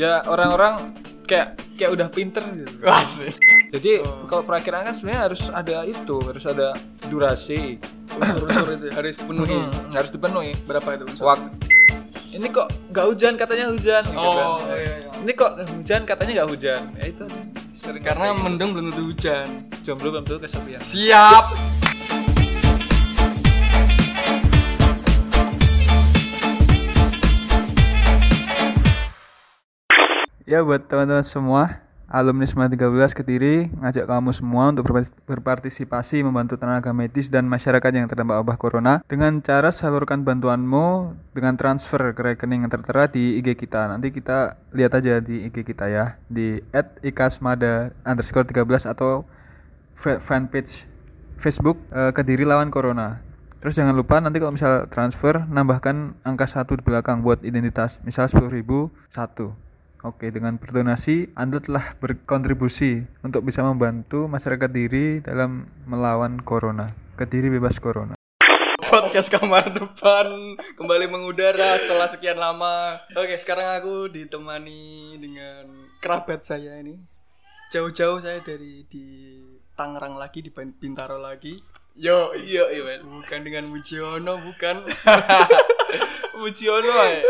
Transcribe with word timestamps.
ya 0.00 0.24
orang-orang 0.24 0.96
kayak 1.28 1.60
kayak 1.76 1.90
udah 1.92 2.08
pinter 2.08 2.40
gitu. 2.48 2.72
Asik. 2.88 3.36
Jadi 3.70 4.00
kalau 4.26 4.42
perakiraan 4.42 4.82
kan 4.82 4.94
sebenarnya 4.96 5.22
harus 5.28 5.42
ada 5.46 5.84
itu, 5.84 6.16
harus 6.24 6.42
ada 6.42 6.72
durasi. 7.06 7.76
Unsur-unsur 8.10 8.74
itu 8.74 8.88
harus 8.90 9.14
dipenuhi. 9.14 9.54
Hmm, 9.54 9.70
harus 9.92 10.10
dipenuhi. 10.10 10.52
Berapa 10.64 10.88
itu 10.96 11.04
unsur? 11.06 11.28
Wak 11.28 11.40
ini 12.30 12.46
kok 12.46 12.70
nggak 12.94 13.06
hujan 13.10 13.34
katanya 13.34 13.66
hujan 13.68 14.06
gitu 14.06 14.14
Oh, 14.16 14.62
kan. 14.62 14.70
iya, 14.70 15.02
iya. 15.02 15.10
Ini 15.18 15.32
kok 15.34 15.50
hujan 15.66 16.00
katanya 16.06 16.30
nggak 16.40 16.48
hujan. 16.48 16.80
Ya 16.94 17.04
itu 17.06 17.24
sering 17.70 18.02
Karena 18.02 18.30
mendung 18.32 18.70
belum 18.70 18.90
tentu 18.90 19.02
hujan. 19.06 19.46
jomblo 19.82 20.14
belum 20.14 20.24
tentu 20.24 20.38
kesepian. 20.38 20.78
Siap. 20.78 21.44
Ya 30.50 30.66
buat 30.66 30.82
teman-teman 30.82 31.22
semua, 31.22 31.78
alumni 32.10 32.42
SMA 32.42 32.66
13 32.66 33.14
Kediri 33.14 33.70
ngajak 33.70 34.02
kamu 34.10 34.34
semua 34.34 34.74
untuk 34.74 34.82
berpa- 34.82 35.14
berpartisipasi 35.22 36.26
membantu 36.26 36.58
tenaga 36.58 36.90
medis 36.90 37.30
dan 37.30 37.46
masyarakat 37.46 37.94
yang 37.94 38.10
terdampak 38.10 38.42
wabah 38.42 38.58
corona 38.58 38.98
dengan 39.06 39.38
cara 39.46 39.70
salurkan 39.70 40.26
bantuanmu 40.26 41.14
dengan 41.38 41.54
transfer 41.54 42.02
ke 42.18 42.34
rekening 42.34 42.66
yang 42.66 42.72
tertera 42.74 43.06
di 43.06 43.38
IG 43.38 43.54
kita. 43.54 43.86
Nanti 43.86 44.10
kita 44.10 44.58
lihat 44.74 44.90
aja 44.98 45.22
di 45.22 45.46
IG 45.46 45.62
kita 45.62 45.86
ya 45.86 46.18
di 46.26 46.58
@ikasmada 47.06 47.94
underscore 48.02 48.42
13 48.42 48.90
atau 48.90 49.22
fa- 49.94 50.18
fanpage 50.18 50.90
Facebook 51.38 51.78
eh, 51.94 52.10
Kediri 52.10 52.42
lawan 52.42 52.74
Corona. 52.74 53.22
Terus 53.62 53.78
jangan 53.78 53.94
lupa 53.94 54.18
nanti 54.18 54.42
kalau 54.42 54.50
misal 54.50 54.90
transfer 54.90 55.46
nambahkan 55.46 56.18
angka 56.26 56.50
satu 56.50 56.74
di 56.74 56.82
belakang 56.82 57.22
buat 57.22 57.46
identitas, 57.46 58.02
misal 58.02 58.26
10.000 58.26 58.90
satu. 59.06 59.69
Oke, 60.00 60.32
dengan 60.32 60.56
berdonasi 60.56 61.28
Anda 61.36 61.60
telah 61.60 61.84
berkontribusi 62.00 63.04
untuk 63.20 63.44
bisa 63.44 63.60
membantu 63.60 64.32
masyarakat 64.32 64.72
diri 64.72 65.20
dalam 65.20 65.68
melawan 65.84 66.40
corona. 66.40 66.88
Kediri 67.20 67.52
bebas 67.52 67.76
corona. 67.84 68.16
Podcast 68.80 69.28
kamar 69.28 69.68
depan 69.68 70.56
kembali 70.80 71.04
mengudara 71.04 71.76
setelah 71.76 72.08
sekian 72.08 72.40
lama. 72.40 72.96
Oke, 73.12 73.36
sekarang 73.36 73.76
aku 73.76 74.08
ditemani 74.08 75.20
dengan 75.20 75.68
kerabat 76.00 76.48
saya 76.48 76.80
ini. 76.80 76.96
Jauh-jauh 77.68 78.24
saya 78.24 78.40
dari 78.40 78.88
di 78.88 79.36
Tangerang 79.76 80.16
lagi 80.16 80.40
di 80.40 80.48
Bintaro 80.80 81.20
lagi. 81.20 81.60
Yo, 81.92 82.32
Iya, 82.40 82.72
iya, 82.72 83.04
bukan 83.04 83.44
dengan 83.44 83.68
Mujiono, 83.68 84.40
bukan. 84.48 84.80
Mujiono 86.40 86.88
ae. 86.88 87.20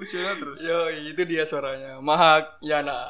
Mujiono 0.00 0.32
terus. 0.32 0.64
Yo, 0.64 0.88
itu 1.12 1.22
dia 1.28 1.44
suaranya. 1.44 2.00
Mahak 2.00 2.56
Yana. 2.64 3.04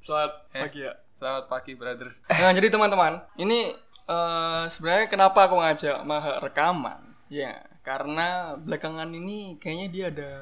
Selamat 0.00 0.48
pagi 0.48 0.80
ya. 0.80 0.96
Selamat 1.20 1.44
pagi, 1.44 1.76
brother. 1.76 2.08
Nah, 2.32 2.56
jadi 2.56 2.72
teman-teman, 2.72 3.20
ini 3.36 3.68
eh, 4.08 4.62
sebenarnya 4.72 5.12
kenapa 5.12 5.44
aku 5.44 5.60
ngajak 5.60 6.00
Maha 6.08 6.40
rekaman? 6.40 7.20
Ya, 7.28 7.60
karena 7.84 8.56
belakangan 8.56 9.12
ini 9.12 9.60
kayaknya 9.60 9.86
dia 9.92 10.04
ada 10.08 10.32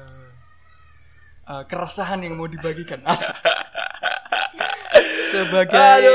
eh, 1.51 1.63
keresahan 1.67 2.23
yang 2.23 2.39
mau 2.39 2.47
dibagikan. 2.47 3.03
Asik. 3.03 3.35
Sebagai 5.27 6.07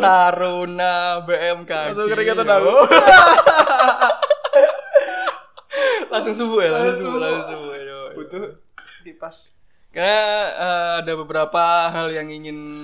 taruna 0.00 1.20
BMKG. 1.28 1.92
Langsung 1.92 2.08
keringetan 2.08 2.48
aku. 2.48 2.76
langsung 6.16 6.32
subuh 6.32 6.64
ya, 6.64 6.72
langsung 6.72 6.96
subuh, 6.96 7.20
langsung 7.20 7.44
subuh. 7.60 7.76
Butuh 8.16 8.67
kipas. 9.28 9.60
Karena 9.88 10.20
eh, 10.52 10.92
ada 11.04 11.12
beberapa 11.16 11.62
hal 11.92 12.12
yang 12.12 12.28
ingin 12.28 12.76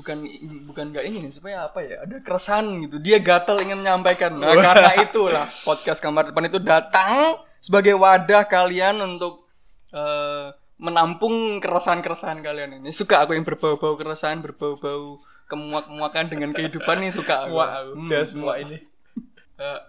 bukan 0.00 0.18
bukan 0.66 0.90
nggak 0.90 1.04
ingin 1.06 1.30
supaya 1.30 1.68
apa 1.68 1.84
ya 1.84 2.02
ada 2.04 2.16
keresahan 2.24 2.64
gitu. 2.88 2.96
Dia 3.00 3.20
gatel 3.20 3.62
ingin 3.62 3.80
menyampaikan. 3.84 4.32
Nah 4.36 4.56
karena 4.56 4.92
itulah 5.04 5.46
podcast 5.64 6.00
kamar 6.00 6.32
depan 6.32 6.48
itu 6.48 6.58
datang 6.58 7.36
sebagai 7.60 7.94
wadah 7.94 8.48
kalian 8.48 8.96
untuk 9.04 9.44
eh, 9.92 10.50
menampung 10.80 11.60
keresahan-keresahan 11.60 12.40
kalian 12.40 12.80
ini. 12.80 12.90
Suka 12.92 13.24
aku 13.24 13.36
yang 13.36 13.44
berbau-bau 13.44 13.94
keresahan 13.96 14.40
berbau-bau 14.40 15.20
kemuak-kemuakan 15.46 16.24
dengan 16.32 16.50
kehidupan 16.56 17.00
nih 17.06 17.12
suka 17.12 17.46
aku. 17.46 17.60
Wah, 17.60 17.86
Hmm, 17.86 18.08
udah 18.08 18.22
semua 18.26 18.58
ini. 18.58 18.76
Eh, 19.56 19.80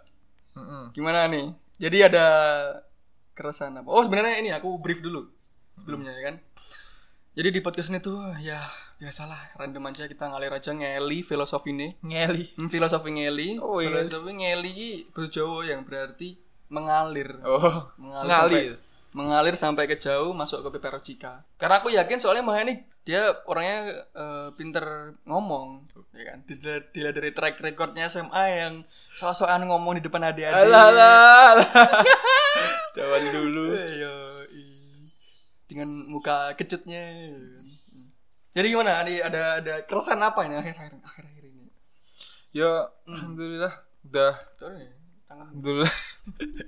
gimana 0.94 1.28
nih? 1.28 1.52
Jadi 1.76 1.98
ada 2.08 2.26
keresahan 3.34 3.80
apa? 3.82 3.90
Oh 3.90 4.04
sebenarnya 4.04 4.44
ini 4.44 4.50
aku 4.54 4.76
brief 4.80 5.00
dulu 5.02 5.37
sebelumnya 5.78 6.12
ya 6.12 6.22
kan 6.28 6.36
jadi 7.34 7.50
di 7.54 7.62
podcast 7.62 7.94
ini 7.94 8.02
tuh 8.02 8.18
ya 8.42 8.58
biasalah 8.98 9.38
random 9.56 9.88
aja 9.88 10.10
kita 10.10 10.26
ngalir 10.26 10.50
aja 10.50 10.74
ngeli 10.74 11.22
filosofi 11.22 11.70
ini 11.70 11.94
Ngeli. 12.02 12.58
hmm, 12.58 12.66
filosofi 12.68 13.14
ngeli 13.14 13.62
Oh, 13.62 13.78
iya. 13.78 13.94
filosofi 13.94 14.32
ngeli 14.34 15.06
Jawa 15.14 15.62
yang 15.64 15.86
berarti 15.86 16.34
mengalir 16.68 17.38
Oh, 17.46 17.94
mengalir 17.96 18.26
ngali. 18.28 18.54
sampai, 18.58 18.66
mengalir 19.14 19.56
sampai 19.56 19.84
ke 19.86 19.96
jauh 19.96 20.34
masuk 20.34 20.66
ke 20.66 20.82
peperojika 20.82 21.46
karena 21.56 21.78
aku 21.78 21.94
yakin 21.94 22.18
soalnya 22.18 22.42
Maha 22.42 22.66
ini 22.66 22.76
dia 23.06 23.32
orangnya 23.48 23.88
eh, 24.12 24.50
pinter 24.58 25.16
ngomong 25.24 25.86
ya 26.12 26.24
kan 26.28 26.44
dilihat, 26.44 26.92
dari 26.92 27.32
track 27.32 27.56
recordnya 27.62 28.10
SMA 28.10 28.44
yang 28.52 28.74
sosokan 29.14 29.64
ngomong 29.64 29.96
di 29.96 30.04
depan 30.04 30.28
adik-adik 30.28 30.68
Alah, 30.68 30.84
alah, 30.92 31.14
alah. 31.54 31.70
Dulu. 33.32 33.64
Ayo, 33.72 34.14
dengan 35.68 35.88
muka 36.08 36.56
kecutnya 36.56 37.04
jadi 38.52 38.68
gimana 38.68 38.98
ada 38.98 39.12
ada 39.24 39.42
ada 39.60 39.74
keresahan 39.84 40.22
apa 40.22 40.40
ini 40.44 40.56
akhir-akhir 40.58 40.94
akhir-akhir 40.98 41.44
ini 41.46 41.66
Ya, 42.52 42.72
alhamdulillah 43.06 43.70
udah 44.08 44.34
tangan 44.58 44.82
alhamdulillah. 45.30 45.94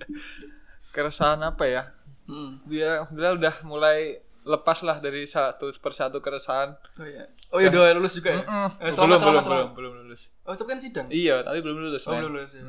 Keresahan 0.92 1.42
apa 1.42 1.66
ya? 1.66 1.84
hmm. 2.26 2.66
Dia 2.66 3.02
alhamdulillah 3.02 3.36
udah 3.38 3.54
mulai 3.66 4.00
lepas 4.40 4.82
lah 4.82 4.98
dari 4.98 5.26
satu 5.26 5.70
persatu 5.76 6.20
keresahan. 6.20 6.74
oh 6.74 7.06
iya 7.06 7.24
oh 7.52 7.60
iya 7.60 7.70
doa 7.70 7.90
lulus 7.92 8.18
juga 8.18 8.34
ya 8.34 8.42
Eh, 8.42 8.46
belum, 8.46 8.92
selamat, 8.92 8.92
belum, 8.92 8.94
selamat, 8.94 9.24
belum, 9.24 9.44
selamat. 9.44 9.70
belum 9.74 9.92
lulus. 10.00 10.22
oh 10.42 10.54
itu 10.54 10.64
kan 10.64 10.78
sidang 10.78 11.08
Iya, 11.10 11.36
tapi 11.42 11.60
belum 11.60 11.78
lulus. 11.80 12.04
oh 12.06 12.14
belum 12.14 12.31
lulus 12.34 12.52
ya 12.54 12.64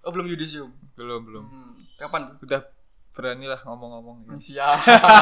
oh 0.00 0.10
belum 0.10 0.26
yudisium 0.28 0.70
Belum, 0.94 1.20
belum. 1.22 1.44
hmm. 1.44 1.70
kapan 1.98 2.20
tuh 2.28 2.36
Udah 2.44 2.60
berani 3.10 3.46
lah 3.50 3.60
ngomong-ngomong. 3.66 4.16
Ya. 4.26 4.38
siap 4.38 4.78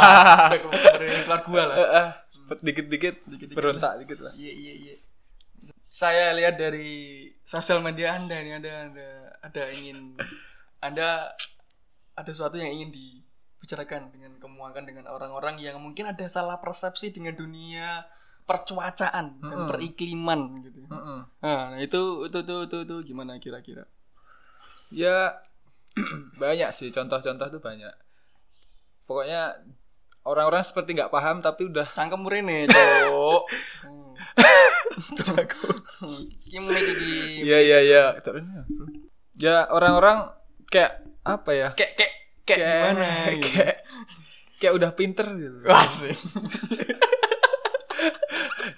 dari 1.00 1.24
keluar 1.24 1.40
gua 1.44 1.62
lah 1.64 1.76
dikit-dikit 2.60 3.16
berontak 3.56 4.00
dikit 4.04 4.18
lah. 4.24 4.32
iya 4.36 4.52
iya 4.52 4.74
iya 4.76 4.94
saya 5.84 6.36
lihat 6.36 6.60
dari 6.60 7.28
sosial 7.44 7.80
media 7.80 8.16
anda 8.16 8.36
nih 8.36 8.60
ada 8.60 8.72
ada 8.88 9.08
ada 9.40 9.62
ingin 9.72 10.16
anda 10.84 11.08
ada 12.16 12.30
sesuatu 12.30 12.60
yang 12.60 12.72
ingin 12.72 12.92
dibicarakan 12.92 14.12
dengan 14.12 14.36
kemuakan 14.36 14.84
dengan 14.84 15.08
orang-orang 15.08 15.56
yang 15.56 15.80
mungkin 15.80 16.12
ada 16.12 16.28
salah 16.28 16.60
persepsi 16.60 17.12
dengan 17.12 17.36
dunia 17.36 18.04
percuacaan 18.48 19.44
dan 19.44 19.60
perikliman 19.68 20.60
gitu 20.64 20.88
Mm-mm. 20.88 21.20
nah 21.40 21.76
itu 21.80 22.24
itu 22.28 22.38
itu 22.40 22.56
itu, 22.64 22.76
itu 22.84 22.96
gimana 23.12 23.36
kira-kira 23.40 23.84
Ya 24.90 25.36
banyak 26.36 26.70
sih 26.70 26.88
contoh-contoh 26.90 27.48
tuh 27.48 27.60
banyak. 27.60 27.92
Pokoknya 29.04 29.56
orang-orang 30.28 30.60
seperti 30.60 30.92
nggak 30.92 31.08
paham 31.08 31.40
tapi 31.40 31.72
udah 31.72 31.88
cangkem 31.88 32.20
murine 32.20 32.68
cok 32.68 33.42
Hmm. 33.88 34.12
Gimana 36.42 36.78
iki 36.78 37.42
Iya 37.46 37.58
iya 37.62 37.78
iya. 37.82 38.02
Ya 39.38 39.56
orang-orang 39.70 40.30
kayak 40.68 41.06
apa 41.22 41.50
ya? 41.54 41.68
kayak 41.74 41.92
kayak 41.96 42.12
kayak 42.44 42.58
gimana 42.58 43.06
gitu. 43.38 43.48
Kayak 43.54 43.76
kayak 44.58 44.72
udah 44.74 44.90
pinter 44.94 45.26
gitu. 45.38 45.58
Asik. 45.70 46.18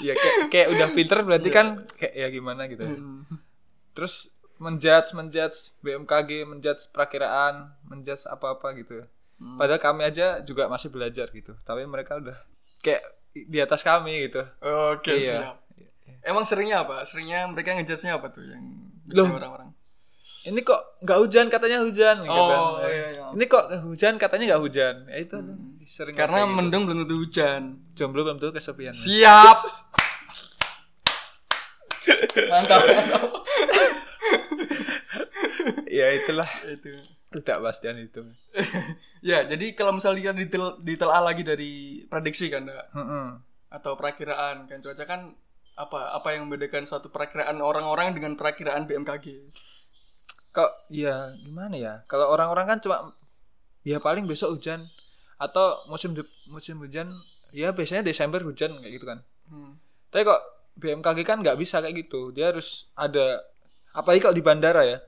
ya 0.00 0.12
kayak 0.16 0.37
kayak 0.49 0.69
udah 0.73 0.88
pinter 0.96 1.19
berarti 1.25 1.49
kan 1.52 1.66
kayak 1.96 2.14
ya 2.16 2.28
gimana 2.28 2.69
gitu. 2.69 2.84
ya. 2.84 2.96
Terus 3.96 4.39
menjudge 4.61 5.12
menjudge 5.12 5.81
BMKG, 5.81 6.45
menjudge 6.45 6.93
perakiraan, 6.93 7.73
menjudge 7.83 8.29
apa-apa 8.29 8.77
gitu. 8.77 9.01
Padahal 9.57 9.81
kami 9.81 10.05
aja 10.05 10.41
juga 10.41 10.69
masih 10.69 10.89
belajar 10.89 11.29
gitu. 11.33 11.57
Tapi 11.59 11.83
mereka 11.89 12.15
udah 12.15 12.37
kayak 12.79 13.01
di 13.33 13.57
atas 13.57 13.81
kami 13.81 14.29
gitu. 14.29 14.45
Oke 14.93 15.17
Iya. 15.17 15.49
siap. 15.49 15.57
Emang 16.21 16.45
seringnya 16.45 16.85
apa? 16.85 17.01
Seringnya 17.03 17.49
mereka 17.49 17.73
ngejudge-nya 17.73 18.21
apa 18.21 18.29
tuh 18.29 18.45
yang 18.45 19.33
orang-orang? 19.33 19.73
Ini 20.41 20.57
kok 20.61 20.81
nggak 21.05 21.19
hujan 21.21 21.47
katanya 21.49 21.81
hujan 21.81 22.21
gitu 22.21 22.33
Oh, 22.33 22.81
kan. 22.81 22.89
iya, 22.89 23.07
iya. 23.12 23.25
Ini 23.33 23.45
kok 23.45 23.65
hujan 23.85 24.17
katanya 24.17 24.45
nggak 24.53 24.61
hujan. 24.61 24.95
Ya 25.09 25.17
itu 25.21 25.37
sering 25.85 26.17
Karena 26.17 26.45
gitu. 26.45 26.57
mendung 26.57 26.85
belum 26.85 27.05
tentu 27.05 27.17
hujan. 27.17 27.81
jomblo 27.93 28.25
belum 28.25 28.37
tentu 28.37 28.53
kesepian. 28.53 28.93
Siap. 28.93 29.59
Mantap. 32.53 32.81
Ya 35.90 36.06
itulah 36.14 36.46
itu. 36.70 36.88
ketidakpastian 37.31 37.98
itu. 37.98 38.22
ya, 39.31 39.46
jadi 39.46 39.75
kalau 39.75 39.94
misalnya 39.94 40.31
kita 40.31 40.34
ditel 40.34 40.64
ditelaah 40.82 41.22
lagi 41.31 41.42
dari 41.42 42.02
prediksi 42.06 42.50
kan, 42.50 42.62
Ndak? 42.62 42.87
Heeh. 42.94 43.28
atau 43.70 43.94
perakiraan 43.94 44.66
kan 44.66 44.82
cuaca 44.82 45.06
kan 45.06 45.31
apa 45.78 46.19
apa 46.19 46.34
yang 46.34 46.50
membedakan 46.50 46.82
suatu 46.90 47.06
perakiraan 47.06 47.62
orang-orang 47.62 48.10
dengan 48.19 48.34
perakiraan 48.34 48.90
BMKG 48.90 49.46
kok 50.50 50.70
ya 50.90 51.14
gimana 51.46 51.78
ya 51.78 51.94
kalau 52.10 52.34
orang-orang 52.34 52.66
kan 52.66 52.78
cuma 52.82 52.98
ya 53.87 54.02
paling 54.02 54.26
besok 54.26 54.58
hujan 54.58 54.82
atau 55.38 55.72
musim 55.88 56.12
musim 56.50 56.76
hujan 56.82 57.06
ya 57.54 57.70
biasanya 57.70 58.04
Desember 58.04 58.42
hujan 58.42 58.75
kayak 58.82 58.92
gitu 58.98 59.06
kan 59.06 59.22
hmm. 59.48 59.72
tapi 60.10 60.26
kok 60.26 60.42
BMKG 60.76 61.22
kan 61.22 61.38
nggak 61.38 61.56
bisa 61.56 61.78
kayak 61.78 62.06
gitu 62.06 62.34
dia 62.34 62.50
harus 62.50 62.90
ada 62.98 63.40
apalagi 63.94 64.20
kalau 64.26 64.34
di 64.34 64.44
bandara 64.44 64.82
ya 64.82 64.98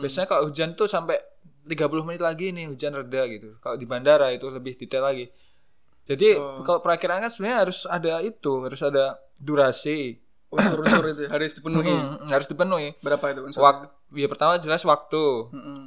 biasanya 0.00 0.26
kalau 0.30 0.48
hujan 0.48 0.72
tuh 0.72 0.88
sampai 0.88 1.20
30 1.68 2.06
menit 2.06 2.22
lagi 2.22 2.50
nih 2.50 2.70
hujan 2.70 2.96
reda 2.96 3.22
gitu. 3.28 3.58
Kalau 3.60 3.76
di 3.76 3.86
bandara 3.86 4.32
itu 4.32 4.48
lebih 4.48 4.74
detail 4.78 5.04
lagi. 5.04 5.28
Jadi 6.02 6.34
kalau 6.66 6.82
perakiraan 6.82 7.22
kan 7.22 7.30
sebenarnya 7.30 7.58
harus 7.62 7.86
ada 7.86 8.18
itu 8.24 8.66
harus 8.66 8.82
ada 8.82 9.22
durasi 9.38 10.18
unsur-unsur 10.50 11.04
itu 11.14 11.24
harus 11.30 11.54
dipenuhi. 11.54 11.94
Hmm, 11.94 12.26
harus 12.28 12.46
dipenuhi. 12.50 12.88
Berapa 13.00 13.24
itu 13.30 13.40
unsur? 13.46 13.62
Wak 13.62 13.76
ya 14.12 14.26
pertama 14.26 14.58
jelas 14.58 14.82
waktu. 14.82 15.24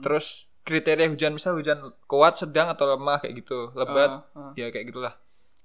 Terus 0.01 0.55
kriteria 0.65 1.11
hujan 1.11 1.35
misal 1.35 1.53
hujan 1.59 1.77
kuat 2.09 2.39
sedang 2.39 2.71
atau 2.71 2.89
lemah 2.89 3.21
kayak 3.21 3.45
gitu. 3.45 3.75
Lebat 3.77 4.25
Ah, 4.33 4.49
ah. 4.49 4.51
ya 4.57 4.71
kayak 4.73 4.89
gitulah. 4.89 5.13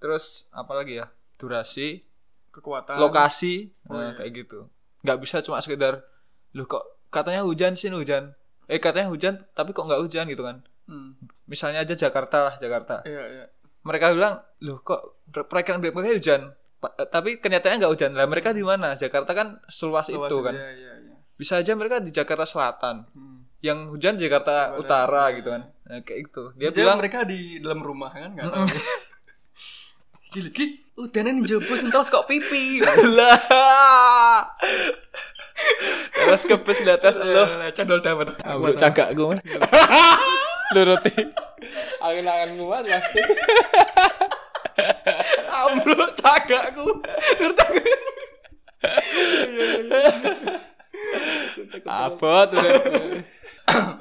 Terus 0.03 0.51
apa 0.53 0.75
lagi 0.77 1.01
ya? 1.01 1.09
Durasi 1.41 2.05
kekuatan. 2.51 2.99
lokasi 2.99 3.71
Oh, 3.89 3.97
nah, 3.97 4.11
iya. 4.11 4.19
kayak 4.19 4.31
gitu. 4.45 4.69
Nggak 5.07 5.19
bisa 5.23 5.37
cuma 5.41 5.63
sekedar 5.63 6.05
lu 6.53 6.67
kok 6.67 6.83
katanya 7.11 7.43
hujan 7.43 7.75
sih 7.75 7.91
hujan. 7.91 8.33
Eh 8.67 8.79
katanya 8.79 9.11
hujan 9.11 9.35
tapi 9.53 9.71
kok 9.71 9.85
nggak 9.85 10.01
hujan 10.01 10.27
gitu 10.27 10.43
kan? 10.43 10.63
Hmm. 10.91 11.15
misalnya 11.47 11.83
aja 11.83 11.95
Jakarta 11.95 12.51
lah 12.51 12.55
Jakarta. 12.59 13.07
Iya 13.07 13.23
iya. 13.27 13.45
Mereka 13.83 14.11
bilang 14.11 14.43
loh 14.59 14.83
kok 14.83 15.23
per- 15.27 15.47
perakiraan 15.47 15.79
BMKG 15.79 16.19
hujan. 16.19 16.43
Pa- 16.79 16.95
eh, 16.97 17.07
tapi 17.07 17.39
kenyataannya 17.39 17.79
nggak 17.79 17.93
hujan. 17.95 18.11
Lah 18.15 18.27
mereka 18.27 18.51
di 18.51 18.67
mana? 18.67 18.95
Jakarta 18.95 19.31
kan 19.31 19.63
seluas 19.67 20.11
itu 20.11 20.19
Luas, 20.19 20.35
kan? 20.41 20.51
iya 20.51 20.69
iya 20.73 20.93
iya. 21.01 21.15
Bisa 21.35 21.59
aja 21.59 21.75
mereka 21.75 21.99
di 21.99 22.11
Jakarta 22.11 22.43
Selatan. 22.43 23.07
Hmm. 23.11 23.39
yang 23.61 23.93
hujan 23.93 24.17
Jakarta 24.17 24.73
Utara 24.75 25.37
gitu 25.37 25.53
kan? 25.53 25.69
Nah, 25.85 26.01
kayak 26.01 26.33
gitu. 26.33 26.49
Dia 26.57 26.73
Dia 26.73 26.81
bilang 26.81 26.97
mereka 26.97 27.29
di 27.29 27.61
dalam 27.61 27.85
rumah 27.85 28.09
kan 28.09 28.33
nggak 28.33 28.49
tahu. 28.49 28.65
Gila, 30.33 30.49
ki, 30.49 30.65
udanan 30.97 31.37
nih 31.37 31.45
jopo 31.45 31.75
sentel 31.75 32.01
kok 32.01 32.25
pipi. 32.25 32.81
lah 33.19 33.37
terus 36.27 36.43
kepes 36.45 36.79
di 36.85 36.91
atas 36.91 37.15
lo 37.21 37.45
Candol 37.73 38.01
dapat. 38.01 38.37
Bro 38.43 38.75
cagak 38.77 39.09
gue 39.17 39.37
Nuruti 40.75 41.13
Angen-angen 42.01 42.51
gue 42.57 42.79
pasti 42.89 43.21
Ambruk 45.61 46.17
cagakku. 46.17 46.89
Abot 51.85 52.49
udah 52.49 52.73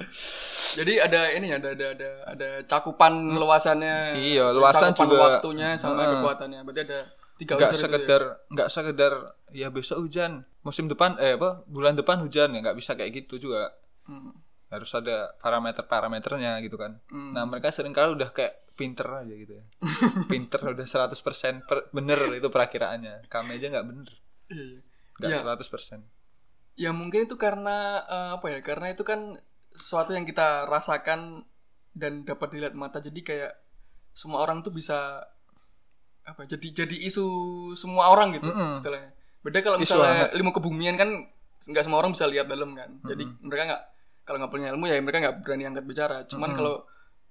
Jadi 0.79 0.93
ada 1.01 1.33
ini 1.35 1.51
ada 1.51 1.75
ada 1.75 1.87
ada 1.91 2.09
ada 2.29 2.49
cakupan 2.63 3.35
luasannya. 3.35 4.15
Iya, 4.15 4.53
luasan 4.55 4.95
cakupan 4.95 5.11
juga. 5.11 5.17
waktunya 5.41 5.67
sama 5.75 6.07
kekuatannya. 6.07 6.59
Berarti 6.63 6.81
ada 6.87 6.99
tiga 7.35 7.53
Gak 7.57 7.67
unsur 7.67 7.67
itu 7.67 7.75
ya. 7.75 7.83
sekedar 7.83 8.21
Gak 8.53 8.69
sekedar 8.69 9.13
Ya 9.49 9.67
besok 9.73 10.05
hujan 10.05 10.45
Musim 10.61 10.91
depan 10.91 11.15
Eh 11.17 11.35
apa 11.39 11.63
Bulan 11.65 11.95
depan 11.95 12.19
hujan 12.19 12.51
ya 12.55 12.59
Gak 12.59 12.77
bisa 12.77 12.93
kayak 12.95 13.25
gitu 13.25 13.49
juga 13.49 13.71
Hmm. 14.09 14.33
Harus 14.73 14.89
ada 14.97 15.37
parameter-parameternya 15.37 16.57
gitu 16.65 16.81
kan 16.81 16.97
Nah 17.33 17.45
mereka 17.45 17.69
sering 17.69 17.93
kali 17.93 18.09
udah 18.17 18.33
kayak 18.33 18.57
Pinter 18.73 19.05
aja 19.21 19.33
gitu 19.37 19.53
ya 19.53 19.63
Pinter 20.25 20.73
udah 20.73 20.85
100% 20.85 21.69
per, 21.69 21.93
Bener 21.93 22.17
itu 22.33 22.49
perakiraannya 22.49 23.29
Kami 23.29 23.61
aja 23.61 23.69
gak 23.69 23.85
bener 23.85 24.09
Iya, 24.49 24.81
iya. 25.21 25.37
100% 25.37 26.09
Ya 26.79 26.95
mungkin 26.95 27.27
itu 27.27 27.35
karena 27.35 27.99
eh, 28.07 28.29
apa 28.39 28.47
ya? 28.55 28.59
Karena 28.63 28.87
itu 28.95 29.03
kan 29.03 29.35
sesuatu 29.75 30.15
yang 30.15 30.23
kita 30.23 30.63
rasakan 30.63 31.43
dan 31.91 32.23
dapat 32.23 32.55
dilihat 32.55 32.71
mata. 32.71 33.03
Jadi 33.03 33.19
kayak 33.19 33.51
semua 34.15 34.39
orang 34.39 34.63
tuh 34.63 34.71
bisa 34.71 35.27
apa? 36.23 36.41
Jadi 36.47 36.71
jadi 36.71 36.95
isu 37.03 37.27
semua 37.75 38.07
orang 38.07 38.31
gitu 38.31 38.47
istilahnya. 38.79 39.11
Beda 39.39 39.63
kalau 39.63 39.77
misalnya 39.79 40.27
ilmu 40.35 40.51
kebumian 40.51 40.99
kan 40.99 41.09
nggak 41.59 41.83
semua 41.83 41.99
orang 42.03 42.11
bisa 42.15 42.27
lihat 42.27 42.47
dalam 42.47 42.75
kan. 42.75 42.99
Jadi 43.07 43.23
mereka 43.43 43.63
nggak 43.71 43.83
kalau 44.27 44.37
nggak 44.43 44.51
punya 44.51 44.67
ilmu 44.75 44.85
ya 44.87 44.95
mereka 44.99 45.19
nggak 45.23 45.35
berani 45.43 45.63
angkat 45.67 45.85
bicara. 45.87 46.17
Cuman 46.27 46.55
kalau 46.55 46.75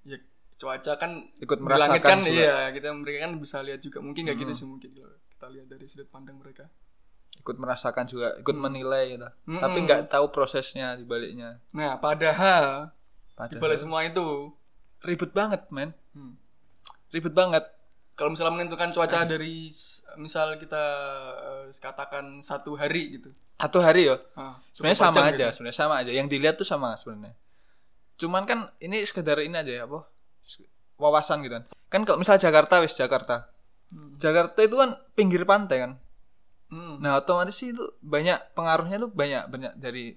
ya 0.05 0.17
cuaca 0.59 0.93
kan 0.99 1.11
Ikut 1.39 1.59
merasakan 1.63 2.01
kan 2.01 2.19
iya 2.27 2.69
kita 2.75 2.91
mereka 2.93 3.29
kan 3.29 3.31
bisa 3.37 3.61
lihat 3.61 3.79
juga. 3.81 4.01
Mungkin 4.01 4.29
kayak 4.29 4.37
gitu 4.37 4.53
sih 4.53 4.67
mungkin 4.67 4.89
kalau 4.93 5.15
kita 5.15 5.47
lihat 5.49 5.67
dari 5.69 5.85
sudut 5.85 6.09
pandang 6.09 6.37
mereka. 6.37 6.67
Ikut 7.39 7.55
merasakan 7.55 8.03
juga 8.09 8.35
ikut 8.35 8.55
menilai 8.57 9.15
gitu. 9.15 9.29
tapi 9.61 9.77
nggak 9.85 10.11
tahu 10.11 10.29
prosesnya 10.33 10.97
di 10.99 11.05
baliknya. 11.07 11.61
Nah 11.73 11.97
padahal 12.01 12.91
Padahal. 13.39 13.61
balik 13.63 13.79
semua 13.79 14.03
itu 14.03 14.51
ribet 14.99 15.31
banget 15.31 15.63
men. 15.71 15.95
Hmm. 16.11 16.35
ribet 17.09 17.31
banget 17.31 17.63
kalau 18.19 18.35
misalnya 18.35 18.59
menentukan 18.59 18.91
cuaca 18.91 19.23
dari 19.23 19.71
misal 20.19 20.59
kita 20.59 20.83
eh, 21.63 21.71
katakan 21.71 22.43
satu 22.43 22.75
hari 22.75 23.15
gitu. 23.15 23.31
Satu 23.55 23.79
hari 23.79 24.11
ya? 24.11 24.19
Ah, 24.35 24.59
sebenarnya 24.75 24.99
24 24.99 25.15
sama 25.15 25.19
aja 25.23 25.31
gitu. 25.31 25.55
sebenarnya 25.55 25.79
sama 25.79 25.95
aja. 26.03 26.11
Yang 26.11 26.27
dilihat 26.35 26.55
tuh 26.59 26.67
sama 26.67 26.89
sebenarnya. 26.99 27.39
Cuman 28.19 28.43
kan 28.43 28.67
ini 28.83 28.99
sekedar 29.07 29.39
ini 29.39 29.55
aja 29.55 29.71
ya 29.71 29.83
apa? 29.87 30.03
S- 30.43 30.67
wawasan 30.99 31.47
gitu 31.47 31.55
kan. 31.55 31.63
Kan 31.87 32.03
kalau 32.03 32.19
misal 32.19 32.35
Jakarta 32.35 32.83
wis 32.83 32.91
Jakarta. 32.99 33.47
Jakarta 34.19 34.59
itu 34.67 34.75
kan 34.75 34.99
pinggir 35.15 35.47
pantai 35.47 35.87
kan? 35.87 35.93
Hmm. 36.69 37.01
nah 37.01 37.17
otomatis 37.17 37.57
sih 37.57 37.73
itu 37.73 37.81
banyak 37.97 38.53
pengaruhnya 38.53 39.01
tuh 39.01 39.09
banyak 39.09 39.49
banyak 39.49 39.73
dari 39.81 40.13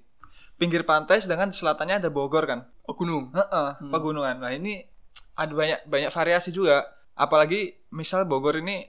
pinggir 0.60 0.84
pantai 0.84 1.16
sedangkan 1.16 1.48
di 1.48 1.56
selatannya 1.56 1.96
ada 1.96 2.12
Bogor 2.12 2.44
kan? 2.44 2.68
Oh 2.84 2.92
gunung? 2.92 3.32
Heeh, 3.32 3.68
pegunungan. 3.88 4.36
Nah, 4.36 4.52
ini 4.52 4.84
ada 5.32 5.48
banyak 5.48 5.88
banyak 5.88 6.10
variasi 6.12 6.52
juga. 6.52 6.84
Apalagi 7.14 7.76
misal 7.92 8.24
Bogor 8.24 8.58
ini 8.58 8.88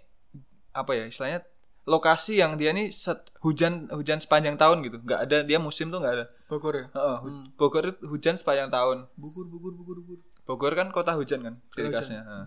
apa 0.74 0.98
ya 0.98 1.06
istilahnya 1.06 1.46
lokasi 1.84 2.40
yang 2.40 2.56
dia 2.56 2.72
nih 2.72 2.88
set, 2.90 3.36
hujan 3.44 3.92
hujan 3.92 4.18
sepanjang 4.18 4.56
tahun 4.56 4.88
gitu. 4.88 4.98
nggak 5.04 5.20
ada 5.28 5.38
dia 5.44 5.60
musim 5.60 5.92
tuh 5.92 6.00
nggak 6.00 6.14
ada. 6.16 6.26
Bogor 6.48 6.74
ya 6.80 6.86
Heeh, 6.96 7.18
hu- 7.20 7.48
Bogor 7.60 7.84
itu 7.92 8.00
hujan 8.08 8.40
sepanjang 8.40 8.72
tahun. 8.72 9.06
Bogor 9.20 9.46
Bogor 9.52 9.74
Bogor 9.76 9.98
Bogor 10.00 10.20
Bogor 10.44 10.74
kan 10.76 10.88
kota 10.92 11.16
hujan 11.16 11.44
kan 11.44 11.56
ciri 11.72 11.92
khasnya. 11.92 12.24
Heeh. 12.24 12.46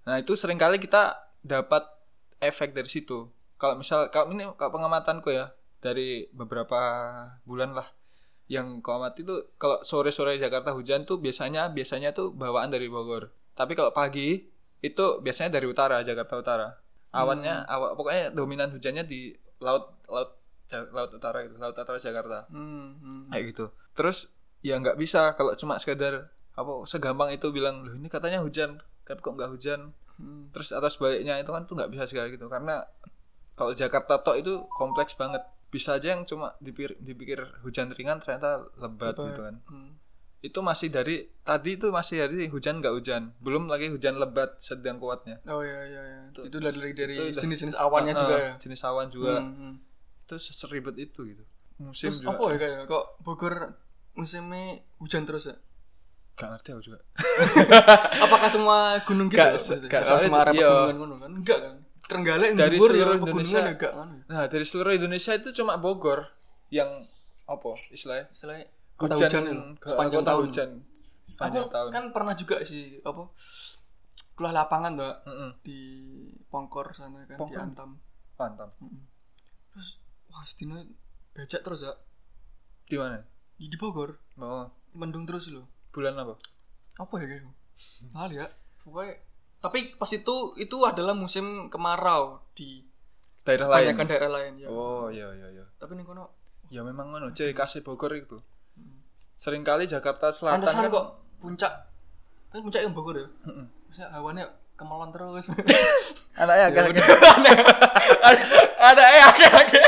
Nah, 0.00 0.16
itu 0.16 0.32
sering 0.36 0.56
kali 0.56 0.80
kita 0.80 1.16
dapat 1.40 1.84
efek 2.40 2.72
dari 2.72 2.88
situ. 2.88 3.28
Kalau 3.60 3.76
misal 3.76 4.08
kalau 4.08 4.32
ini 4.32 4.48
kalau 4.56 4.72
pengamatanku 4.72 5.28
ya 5.32 5.52
dari 5.80 6.28
beberapa 6.32 6.80
bulan 7.44 7.76
lah 7.76 7.88
yang 8.50 8.80
amati 8.82 9.22
itu 9.22 9.36
kalau 9.56 9.80
sore-sore 9.84 10.34
Jakarta 10.36 10.72
hujan 10.74 11.04
tuh 11.06 11.20
biasanya 11.22 11.70
biasanya 11.70 12.12
tuh 12.12 12.32
bawaan 12.32 12.72
dari 12.72 12.88
Bogor. 12.88 13.32
Tapi 13.56 13.76
kalau 13.76 13.92
pagi 13.92 14.48
itu 14.80 15.04
biasanya 15.20 15.60
dari 15.60 15.66
utara 15.68 16.00
Jakarta 16.00 16.34
Utara. 16.40 16.68
Awannya 17.10 17.66
awa, 17.66 17.98
pokoknya 17.98 18.30
dominan 18.30 18.70
hujannya 18.70 19.02
di 19.02 19.34
laut 19.58 19.98
laut 20.06 20.40
laut 20.94 21.10
utara 21.10 21.42
itu, 21.42 21.58
laut 21.58 21.74
utara 21.74 21.98
Jakarta 21.98 22.46
hmm, 22.54 22.88
hmm. 23.02 23.22
kayak 23.34 23.44
gitu 23.50 23.66
terus 23.98 24.30
ya 24.62 24.78
nggak 24.78 24.94
bisa 24.94 25.34
kalau 25.34 25.58
cuma 25.58 25.74
sekedar 25.82 26.30
apa 26.54 26.72
segampang 26.86 27.34
itu 27.34 27.50
bilang 27.50 27.82
loh 27.82 27.98
ini 27.98 28.06
katanya 28.06 28.38
hujan 28.38 28.78
tapi 29.02 29.18
kok 29.18 29.34
nggak 29.34 29.50
hujan 29.50 29.90
Hmm. 30.20 30.52
terus 30.52 30.68
atas 30.76 31.00
baliknya 31.00 31.40
itu 31.40 31.48
kan 31.48 31.64
tuh 31.64 31.80
nggak 31.80 31.96
bisa 31.96 32.04
segala 32.04 32.28
gitu 32.28 32.44
karena 32.52 32.84
kalau 33.56 33.72
Jakarta 33.72 34.20
tok 34.20 34.36
itu 34.36 34.68
kompleks 34.68 35.16
banget 35.16 35.40
bisa 35.72 35.96
aja 35.96 36.12
yang 36.12 36.28
cuma 36.28 36.52
dipikir, 36.60 36.92
dipikir 37.00 37.40
hujan 37.64 37.88
ringan 37.88 38.20
ternyata 38.20 38.68
lebat 38.76 39.16
gitu 39.16 39.40
kan 39.40 39.64
Hmm. 39.64 39.96
Itu 40.40 40.58
masih 40.58 40.88
dari 40.88 41.28
tadi 41.40 41.76
itu 41.76 41.88
masih 41.88 42.24
dari 42.24 42.48
hujan 42.48 42.80
nggak 42.80 42.94
hujan. 42.94 43.22
Belum 43.38 43.68
lagi 43.68 43.88
hujan 43.88 44.16
lebat 44.16 44.56
sedang 44.56 44.96
kuatnya. 44.96 45.36
Oh 45.44 45.60
iya 45.60 45.80
iya 45.84 46.02
iya. 46.02 46.20
Itu 46.32 46.56
udah 46.56 46.72
dari 46.72 46.92
dari 46.92 47.14
itu 47.14 47.36
jenis-jenis 47.36 47.76
awannya 47.76 48.12
Eh, 48.12 48.18
juga 48.18 48.34
ya? 48.36 48.52
jenis 48.56 48.80
awan 48.82 49.06
juga. 49.06 49.36
Hmm, 49.36 49.52
hmm. 49.52 49.74
itu 50.24 50.34
seribet 50.38 50.96
itu 50.96 51.20
gitu. 51.26 51.44
Musim 51.76 52.08
terus 52.08 52.22
juga. 52.22 52.32
apa 52.32 52.44
ya 52.46 52.56
kayak 52.56 52.78
kok 52.86 53.04
Bogor 53.20 53.54
musimnya 54.12 54.80
hujan 54.96 55.24
terus 55.24 55.48
ya? 55.48 55.56
Gak 56.34 56.48
ngerti 56.50 56.68
aku 56.72 56.82
juga. 56.82 56.98
Apakah 58.24 58.48
semua 58.48 58.78
gunung 59.04 59.28
gitu? 59.28 59.36
Gak 59.36 59.60
se- 59.60 59.80
gak, 59.84 60.02
soalnya 60.04 60.24
semua 60.24 60.40
area 60.42 60.56
iya. 60.56 60.70
pegunungan 60.88 61.18
kan? 61.18 61.30
Enggak 61.30 61.58
kan? 61.60 61.74
Trenggalek 62.00 62.48
Dari 62.56 62.74
seluruh 62.74 62.96
ya, 62.96 63.06
pegunungan 63.12 63.28
Indonesia. 63.28 63.58
enggak 63.60 63.92
kan? 63.92 64.08
Nah, 64.26 64.44
dari 64.48 64.64
seluruh 64.64 64.92
Indonesia 64.92 65.32
itu 65.36 65.48
cuma 65.52 65.76
Bogor 65.76 66.20
yang 66.70 66.88
apa 67.44 67.68
istilahnya? 67.92 68.24
istilahnya 68.30 68.66
kota 69.00 69.14
hujan, 69.16 69.30
Hujan, 69.32 69.58
sepanjang 69.80 70.20
kota 70.20 70.28
tahun. 70.28 70.42
hujan. 70.44 70.70
Aku 70.76 71.30
sepanjang 71.30 71.66
tahun. 71.66 71.88
kan 71.90 72.04
pernah 72.12 72.34
juga 72.34 72.56
sih 72.62 73.00
apa 73.00 73.22
kuliah 74.34 74.54
lapangan 74.54 74.92
tuh 74.94 75.14
Mm-mm. 75.24 75.50
di 75.60 75.78
Pongkor 76.46 76.92
sana 76.92 77.24
kan 77.24 77.36
di 77.36 77.40
Pongkor? 77.40 77.60
Antam. 77.62 77.90
Mantap. 78.34 78.70
terus 79.70 80.00
wah 80.26 80.44
setino 80.44 80.76
becek 81.30 81.60
terus 81.60 81.80
ya 81.80 81.92
Di 82.84 82.96
mana? 82.96 83.20
di, 83.54 83.68
di 83.68 83.76
Bogor. 83.76 84.16
Oh, 84.36 84.64
mendung 84.96 85.24
terus 85.24 85.48
loh. 85.48 85.68
Bulan 85.90 86.16
apa? 86.16 86.34
apa 86.96 87.14
ya 87.16 87.26
kayak 87.26 87.44
lali 88.10 88.36
ya. 88.36 88.48
Pokoknya 88.80 89.14
Tapi 89.60 89.92
pas 89.94 90.08
itu 90.08 90.36
itu 90.56 90.76
adalah 90.82 91.12
musim 91.12 91.68
kemarau 91.68 92.40
di 92.50 92.80
daerah 93.40 93.68
lain? 93.68 93.92
kebanyakan 93.92 94.06
daerah 94.08 94.30
lain 94.32 94.52
ya. 94.56 94.68
oh 94.68 95.08
iya 95.08 95.28
iya 95.32 95.48
iya. 95.52 95.64
Tapi 95.76 95.92
nih 95.94 96.04
kono 96.04 96.32
ya 96.68 96.80
memang 96.80 97.12
ngono. 97.12 97.28
Ciri 97.30 97.52
khas 97.52 97.76
Bogor 97.80 98.16
itu 98.16 98.40
sering 99.40 99.64
kali 99.64 99.88
Jakarta 99.88 100.28
Selatan 100.28 100.60
pantesan 100.60 100.84
kan 100.84 100.92
kok 100.92 101.06
puncak. 101.40 101.72
Kan 102.52 102.60
puncak 102.60 102.84
yang 102.84 102.92
Bogor 102.92 103.16
ya. 103.16 103.24
Maksudnya 103.88 104.12
hawannya 104.12 104.44
kemelon 104.76 105.08
terus. 105.16 105.48
anaknya 106.40 106.64
agak 106.68 106.82
ada 108.76 109.02
eh 109.08 109.22
akeh 109.24 109.48
akeh. 109.48 109.84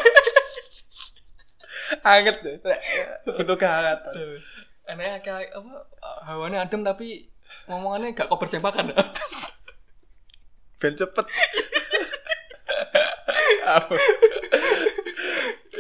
anget 2.00 2.37
deh. 2.40 2.56
Butuh 3.28 3.56
kehangatan. 3.61 4.12
Aneh 4.88 5.21
kayak 5.21 5.52
apa? 5.52 5.85
Hawannya 6.25 6.64
adem 6.64 6.80
tapi 6.80 7.28
ngomongannya 7.68 8.16
gak 8.16 8.32
kok 8.32 8.40
bersempakan. 8.40 8.88
ben 10.80 10.97
cepet. 10.97 11.26
Apa 13.68 13.94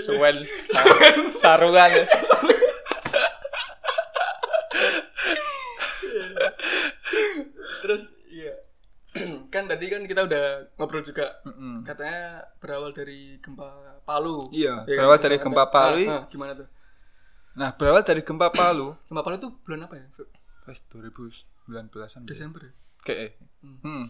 suwen 0.02 0.36
sar- 0.66 1.30
sarungan 1.30 1.90
Terus 7.82 8.02
iya. 8.30 8.54
kan 9.52 9.66
tadi 9.82 9.90
kan 9.90 10.06
kita 10.06 10.22
udah 10.30 10.46
ngobrol 10.78 11.02
juga. 11.02 11.42
Katanya 11.82 12.46
berawal 12.62 12.94
dari 12.94 13.42
gempa 13.42 13.98
Palu. 14.06 14.46
Iya, 14.54 14.86
Ya 14.86 14.94
kan? 14.94 14.98
berawal 15.02 15.18
dari 15.18 15.36
gempa 15.42 15.64
Palu. 15.74 16.02
Ah, 16.06 16.22
ah, 16.22 16.24
gimana 16.30 16.54
tuh? 16.54 16.70
nah 17.52 17.68
berawal 17.76 18.00
dari 18.00 18.24
gempa 18.24 18.48
Palu 18.48 18.96
Gempa 19.10 19.20
Palu 19.20 19.36
itu 19.36 19.50
bulan 19.60 19.84
apa 19.84 20.00
ya? 20.00 20.06
pas 20.64 20.78
2019an 20.88 22.22
Desember 22.24 22.64
ya? 22.64 22.72
kayak 23.04 23.36
hmm. 23.60 24.08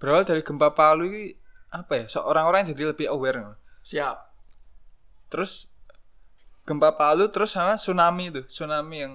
berawal 0.00 0.24
dari 0.24 0.40
gempa 0.40 0.72
Palu 0.72 1.04
ini 1.10 1.36
apa 1.68 2.00
ya 2.00 2.04
seorang 2.08 2.48
orang 2.48 2.64
jadi 2.64 2.94
lebih 2.94 3.12
aware 3.12 3.60
Siap. 3.84 4.16
terus 5.28 5.68
gempa 6.64 6.94
Palu 6.96 7.28
terus 7.28 7.52
sama 7.52 7.76
tsunami 7.76 8.32
itu 8.32 8.40
tsunami 8.46 9.04
yang 9.04 9.14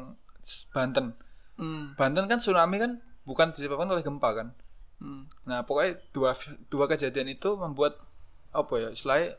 Banten 0.75 1.15
Hmm. 1.57 1.97
Banten 1.97 2.29
kan 2.29 2.37
tsunami 2.37 2.77
kan 2.77 3.01
bukan 3.25 3.49
disebabkan 3.49 3.89
oleh 3.89 4.05
gempa 4.05 4.29
kan 4.37 4.53
Hmm. 4.97 5.29
nah 5.45 5.61
pokoknya 5.61 6.01
dua 6.09 6.33
dua 6.73 6.89
kejadian 6.89 7.29
itu 7.29 7.53
membuat 7.53 8.01
apa 8.49 8.73
ya 8.81 8.89
istilahnya 8.89 9.37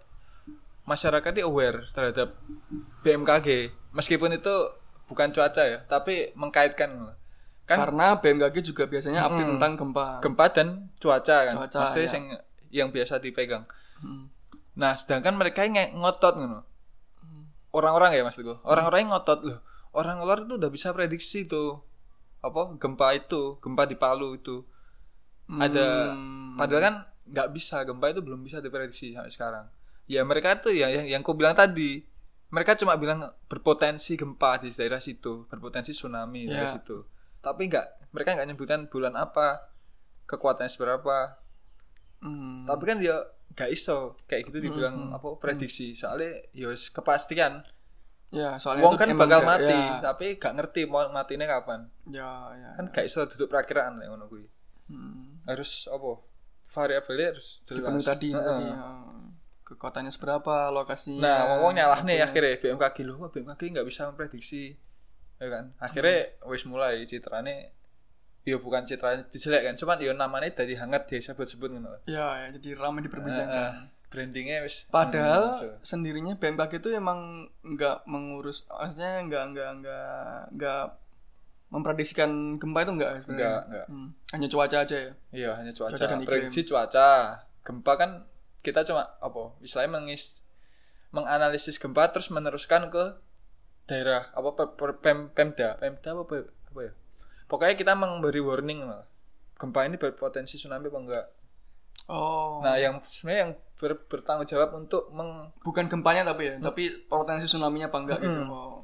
masyarakat 0.87 1.31
ini 1.35 1.43
aware 1.43 1.83
terhadap 1.91 2.33
BMKG 3.03 3.75
meskipun 3.93 4.38
itu 4.38 4.55
bukan 5.09 5.33
cuaca 5.33 5.62
ya 5.65 5.79
tapi 5.88 6.31
mengkaitkan. 6.37 7.17
Kan 7.69 7.85
Karena 7.85 8.17
BMKG 8.17 8.73
juga 8.73 8.88
biasanya 8.88 9.29
update 9.29 9.49
tentang 9.57 9.73
gempa. 9.77 10.07
gempa 10.25 10.45
dan 10.49 10.88
cuaca 10.97 11.37
kan. 11.53 11.55
Cuaca, 11.61 11.77
maksudnya 11.85 12.09
ya. 12.09 12.12
yang 12.17 12.25
yang 12.69 12.88
biasa 12.93 13.21
dipegang. 13.21 13.65
Hmm. 13.99 14.31
nah 14.79 14.95
sedangkan 14.95 15.35
mereka 15.35 15.67
yang 15.67 15.75
ngotot 15.99 16.38
ngono. 16.38 16.62
Orang-orang 17.75 18.15
ya 18.15 18.23
maksudku. 18.23 18.62
Orang-orang 18.62 19.05
yang 19.05 19.11
ngotot 19.12 19.41
loh. 19.43 19.59
Orang 19.91 20.23
luar 20.23 20.47
itu 20.47 20.55
udah 20.55 20.71
bisa 20.71 20.95
prediksi 20.95 21.45
tuh 21.45 21.83
apa 22.38 22.79
gempa 22.79 23.11
itu 23.19 23.59
gempa 23.59 23.83
di 23.91 23.99
Palu 23.99 24.38
itu 24.38 24.62
ada 25.50 26.12
padahal 26.55 26.83
kan 26.83 26.95
nggak 27.25 27.49
bisa 27.50 27.81
gempa 27.83 28.09
itu 28.09 28.21
belum 28.21 28.40
bisa 28.40 28.59
diprediksi 28.59 29.12
sampai 29.12 29.28
sekarang. 29.28 29.67
Ya 30.05 30.21
mereka 30.23 30.57
tuh 30.57 30.71
ya 30.71 30.88
yang 30.88 31.05
yang 31.07 31.23
ku 31.23 31.33
bilang 31.33 31.52
tadi 31.52 32.05
mereka 32.49 32.73
cuma 32.75 32.97
bilang 32.97 33.21
berpotensi 33.45 34.14
gempa 34.14 34.57
di 34.57 34.69
daerah 34.69 34.97
situ 34.99 35.45
berpotensi 35.47 35.93
tsunami 35.93 36.45
di 36.45 36.50
daerah 36.50 36.67
Ya. 36.67 36.75
situ. 36.75 37.05
Tapi 37.38 37.67
nggak 37.67 38.11
mereka 38.11 38.33
nggak 38.35 38.49
nyebutkan 38.49 38.81
bulan 38.87 39.12
apa 39.14 39.69
kekuatannya 40.25 40.69
seberapa. 40.69 41.40
Hmm. 42.19 42.67
tapi 42.67 42.83
kan 42.83 42.99
ya 42.99 43.14
gak 43.55 43.71
iso 43.71 44.19
kayak 44.26 44.50
gitu 44.50 44.59
dibilang 44.61 45.12
apa 45.12 45.38
prediksi. 45.38 45.95
Soalnya 45.95 46.35
ya 46.50 46.67
wis 46.67 46.90
kepastian. 46.90 47.62
Ya, 48.28 48.59
soalnya 48.59 48.83
wong 48.83 48.93
itu 48.93 49.00
kan 49.00 49.09
bakal 49.14 49.40
nggak- 49.40 49.47
mati 49.47 49.78
Ya, 49.78 50.02
tapi 50.02 50.26
gak 50.35 50.52
ngerti 50.52 50.81
mau 50.85 51.07
matinya 51.09 51.47
kapan. 51.47 51.87
Ya, 52.07 52.26
ya. 52.52 52.71
kan 52.75 52.90
gak 52.90 53.07
iso 53.07 53.23
duduk 53.25 53.47
perakiraan 53.47 53.97
lah 53.97 54.09
ngono 54.09 54.26
kuwi. 54.26 54.45
Hmm. 54.88 55.28
Harus 55.49 55.88
apa 55.88 56.21
variabelnya 56.69 57.33
harus 57.33 57.64
jelas 57.64 58.05
tadi, 58.05 58.37
Heeh. 58.37 58.45
tadi 58.45 58.67
ya. 58.69 58.76
kekuatannya 59.64 60.12
seberapa, 60.12 60.69
lokasinya. 60.69 61.21
nah 61.25 61.38
wong 61.49 61.59
wong 61.64 61.73
nyalah 61.76 62.00
nih 62.05 62.21
akhirnya 62.21 62.57
BMKG 62.57 62.97
loh 63.05 63.17
BMKG 63.28 63.61
nggak 63.73 63.87
bisa 63.88 64.09
memprediksi 64.09 64.76
ya 65.38 65.49
kan 65.49 65.73
akhirnya 65.78 66.37
wis 66.45 66.64
mulai 66.64 67.00
citrane 67.05 67.73
ya 68.43 68.57
bukan 68.57 68.83
citranya 68.83 69.21
dijelek 69.25 69.64
kan 69.64 69.75
cuman 69.76 69.97
ya 70.00 70.12
namanya 70.12 70.50
dari 70.52 70.73
hangat 70.73 71.05
dia 71.07 71.21
sebut-sebut 71.21 71.69
ngono 71.69 72.00
Ya, 72.05 72.45
ya, 72.45 72.47
jadi 72.52 72.76
ramai 72.76 73.05
diperbincangkan. 73.05 73.73
Heeh. 73.76 73.97
brandingnya 74.09 74.64
wis 74.64 74.88
Padahal 74.88 75.61
hmm, 75.61 75.85
sendirinya 75.85 76.33
BMKG 76.40 76.81
itu 76.81 76.88
emang 76.97 77.45
nggak 77.61 78.09
mengurus, 78.09 78.64
maksudnya 78.73 79.21
nggak 79.21 79.45
nggak 79.52 79.71
nggak 79.85 80.12
nggak 80.57 80.83
memprediksikan 81.69 82.57
gempa 82.57 82.85
itu 82.85 82.93
nggak 82.97 83.13
sebenarnya. 83.25 83.37
Nggak, 83.37 83.61
nggak. 83.69 83.87
Hmm. 83.93 84.09
Hanya 84.33 84.49
cuaca 84.49 84.77
aja 84.85 84.97
ya. 84.97 85.13
Iya 85.33 85.51
hanya 85.61 85.73
cuaca. 85.73 85.95
Cuaca 85.97 86.07
dan. 86.09 86.21
Prediksi 86.25 86.61
cuaca. 86.65 87.09
Gempa 87.65 87.93
kan 88.01 88.11
kita 88.65 88.85
cuma 88.89 89.05
apa? 89.21 89.57
Istilahnya 89.61 90.01
mengis 90.01 90.49
menganalisis 91.13 91.81
gempa 91.81 92.13
terus 92.13 92.29
meneruskan 92.29 92.93
ke 92.93 93.17
daerah 93.89 94.29
apa 94.37 94.53
per, 94.53 94.67
per- 94.77 95.01
pem, 95.01 95.33
pemda 95.33 95.81
pemda 95.81 96.13
apa, 96.13 96.45
apa, 96.45 96.81
ya 96.85 96.93
pokoknya 97.49 97.75
kita 97.81 97.97
memberi 97.97 98.45
warning 98.45 98.85
lah 98.85 99.09
gempa 99.57 99.89
ini 99.89 99.97
berpotensi 99.97 100.61
tsunami 100.61 100.93
apa 100.93 101.01
enggak 101.01 101.27
Oh, 102.09 102.65
nah 102.65 102.79
yang 102.81 103.03
sebenarnya 103.05 103.41
yang 103.43 103.53
ber- 103.77 104.07
bertanggung 104.09 104.49
jawab 104.49 104.73
untuk 104.81 105.13
meng, 105.13 105.53
bukan 105.61 105.93
gempanya 105.93 106.25
tapi 106.25 106.49
ya, 106.49 106.55
tapi 106.57 107.05
potensi 107.05 107.45
tsunami-nya 107.45 107.93
apa 107.93 107.99
enggak 108.01 108.19
gitu. 108.25 108.41
Oh. 108.49 108.78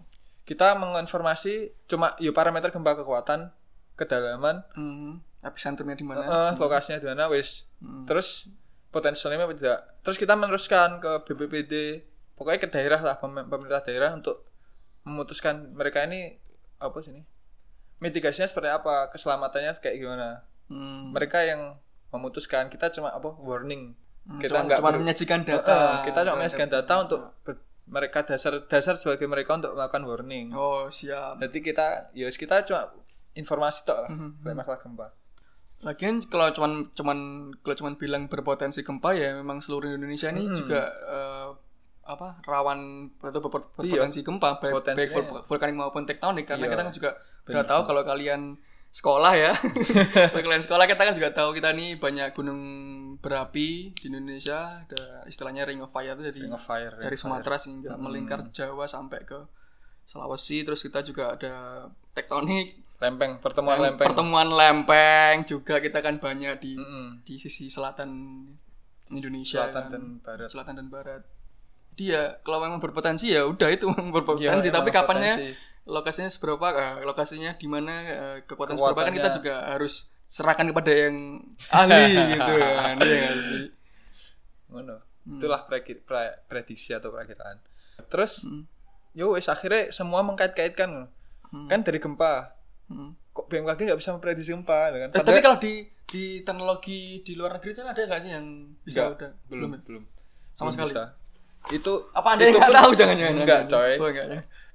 Kita 0.45 0.77
menginformasi 0.77 1.73
cuma 1.85 2.13
ya 2.17 2.31
parameter 2.31 2.69
gempa 2.69 2.95
kekuatan 2.95 3.49
kedalaman. 3.95 4.61
Hmm. 4.75 5.21
Epicentrumnya 5.41 5.93
di 5.95 6.05
mana? 6.05 6.25
Eh, 6.25 6.51
lokasinya 6.57 6.97
di 6.97 7.07
mana 7.07 7.29
wis. 7.29 7.69
Terus 8.05 8.49
potensi 8.89 9.21
tsunami 9.21 9.43
apa 9.43 9.53
tidak? 9.53 9.81
Terus 10.01 10.17
kita 10.17 10.33
meneruskan 10.35 11.01
ke 11.01 11.25
BPBD 11.25 11.73
pokoknya 12.35 12.59
ke 12.59 12.69
daerah 12.69 12.99
lah 12.99 13.17
pem- 13.17 13.45
pemerintah 13.45 13.83
daerah 13.83 14.11
untuk 14.13 14.45
memutuskan 15.03 15.73
mereka 15.73 16.01
ini 16.03 16.37
apa 16.79 16.97
sih 17.01 17.13
ini? 17.13 17.23
Mitigasinya 18.01 18.45
seperti 18.45 18.69
apa? 18.69 19.09
Keselamatannya 19.09 19.73
kayak 19.75 19.97
gimana? 19.97 20.29
Hmm. 20.65 21.13
mereka 21.13 21.45
yang 21.45 21.77
memutuskan 22.09 22.73
kita 22.73 22.89
cuma 22.89 23.13
apa 23.13 23.37
warning. 23.37 23.93
Kita 24.41 24.49
Cuman- 24.51 24.65
nggak 24.65 24.79
cuman 24.81 24.93
ber- 24.93 25.01
menyajikan 25.05 25.41
data. 25.45 26.01
kita 26.01 26.25
cuma 26.25 26.41
menyajikan 26.41 26.69
data. 26.71 26.95
untuk 26.99 27.21
ber- 27.45 27.61
mereka 27.87 28.23
dasar 28.23 28.65
dasar 28.65 28.95
sebagai 28.95 29.25
mereka 29.25 29.55
untuk 29.55 29.73
melakukan 29.73 30.03
warning. 30.03 30.47
Oh, 30.51 30.89
siap. 30.89 31.37
jadi 31.39 31.59
kita 31.61 31.87
ya 32.13 32.27
kita 32.27 32.65
cuma 32.65 32.89
informasi 33.33 33.85
tok 33.85 33.99
lah 34.01 34.11
Mhm. 34.11 34.31
kayak 34.41 34.57
masalah 34.57 34.79
gempa. 34.79 35.07
Lagian 35.83 36.23
kalau 36.25 36.49
cuman 36.51 36.73
cuman 36.93 37.19
kalau 37.61 37.77
cuman 37.77 37.93
bilang 37.95 38.23
berpotensi 38.25 38.81
gempa 38.81 39.13
ya 39.13 39.35
memang 39.35 39.59
seluruh 39.59 39.93
Indonesia 39.93 40.31
ini 40.31 40.49
juga 40.49 40.87
eh, 40.87 41.49
apa 42.05 42.41
rawan 42.43 42.81
atau 43.19 43.41
berpot- 43.41 43.73
berpotensi 43.75 44.21
gempa 44.21 44.61
baik, 44.63 44.85
baik 44.87 45.11
vulkanik 45.43 45.75
maupun 45.75 46.05
tektonik. 46.05 46.45
Karena 46.45 46.65
Iya. 46.65 46.73
kita 46.73 46.83
kan 46.83 46.95
juga 46.95 47.11
udah 47.45 47.65
tahu 47.65 47.81
kalau 47.85 48.03
kalian 48.03 48.57
sekolah 48.95 49.33
ya 49.35 49.51
kalian 50.35 50.63
sekolah 50.63 50.87
kita 50.87 51.03
kan 51.03 51.15
juga 51.19 51.35
tahu 51.35 51.51
kita 51.51 51.75
nih 51.75 51.99
banyak 51.99 52.31
gunung 52.31 52.63
berapi 53.19 53.91
di 53.91 54.05
Indonesia 54.07 54.87
ada 54.87 55.27
istilahnya 55.27 55.67
ring 55.67 55.83
of 55.83 55.91
fire 55.91 56.15
itu 56.15 56.23
dari 56.23 56.39
Ring 56.39 56.55
of 56.55 56.63
fire, 56.63 56.95
ring 56.95 57.03
dari 57.03 57.17
Sumatera 57.19 57.59
sehingga 57.59 57.99
melingkar 57.99 58.55
Jawa 58.55 58.87
sampai 58.87 59.27
ke 59.27 59.39
Sulawesi 60.05 60.63
terus 60.63 60.85
kita 60.85 61.03
juga 61.03 61.35
ada 61.35 61.89
tektonik 62.15 62.79
lempeng 63.03 63.43
pertemuan 63.43 63.83
lempeng 63.83 64.07
pertemuan 64.07 64.49
lempeng 64.49 65.43
juga 65.43 65.83
kita 65.83 65.99
kan 65.99 66.23
banyak 66.23 66.55
di 66.63 66.73
Mm-mm. 66.79 67.27
di 67.27 67.35
sisi 67.37 67.67
selatan 67.67 68.11
Indonesia 69.11 69.67
Selatan 69.69 69.83
kan. 69.83 69.91
dan 69.91 70.03
barat. 70.23 70.49
selatan 70.49 70.75
dan 70.79 70.87
barat 70.89 71.23
dia 71.95 72.39
kalau 72.43 72.63
memang 72.63 72.79
berpotensi 72.79 73.35
ya 73.35 73.43
udah 73.43 73.69
itu 73.71 73.87
memang 73.93 74.15
berpotensi 74.15 74.71
Iya, 74.71 74.77
tapi 74.77 74.91
kapannya 74.91 75.33
potensi. 75.35 75.74
Lokasinya 75.85 76.29
seberapa 76.29 76.67
eh, 76.71 77.03
lokasinya 77.03 77.53
di 77.53 77.67
mana 77.67 77.93
eh, 78.03 78.37
kekuatan 78.43 78.75
seberapa 78.75 79.03
kan 79.03 79.13
kita 79.13 79.31
juga 79.35 79.55
harus 79.69 80.17
serahkan 80.25 80.65
kepada 80.67 80.91
yang 80.91 81.17
ahli 81.69 82.05
gitu 82.33 82.53
kan 82.57 82.97
iya 82.99 83.17
nggak 83.23 83.37
sih 83.39 83.65
ngono 84.69 84.97
Hmm. 85.25 85.41
itulah 85.41 85.65
preki- 85.65 86.05
pre- 86.05 86.37
prediksi 86.45 86.93
atau 86.93 87.09
perakiraan 87.09 87.57
terus 88.07 88.45
Hmm. 88.45 88.69
yo 89.13 89.33
wes 89.33 89.47
akhirnya 89.47 89.89
semua 89.89 90.21
mengkait-kaitkan 90.21 91.09
kan 91.65 91.81
dari 91.81 91.97
gempa 91.97 92.53
Hmm. 92.85 93.17
kok 93.31 93.49
BMKG 93.49 93.89
nggak 93.89 93.97
bisa 93.99 94.13
memprediksi 94.13 94.53
gempa 94.53 94.93
kan 94.93 95.09
Eh, 95.11 95.23
tapi 95.23 95.41
kalau 95.41 95.57
di 95.57 95.81
di 96.05 96.25
teknologi 96.41 97.21
di 97.21 97.33
luar 97.35 97.57
negeri 97.57 97.73
sana 97.73 97.91
ada 97.91 98.05
nggak 98.05 98.21
sih 98.21 98.31
yang 98.31 98.45
bisa 98.81 99.01
Nggak, 99.03 99.17
udah 99.17 99.31
belum 99.49 99.71
ya? 99.71 99.79
belum 99.83 100.03
Sama 100.53 100.61
Belum 100.61 100.73
sekali? 100.75 100.91
bisa. 100.93 101.03
Itu 101.73 101.93
apa 102.13 102.29
anda 102.37 102.45
itu 102.45 102.61
nggak 102.61 102.77
tahu? 102.77 102.91
Jangan-jangan 102.93 103.35
enggak 103.41 103.63
coy. 103.73 103.93
Oh, 103.97 104.09
enggak. 104.13 104.27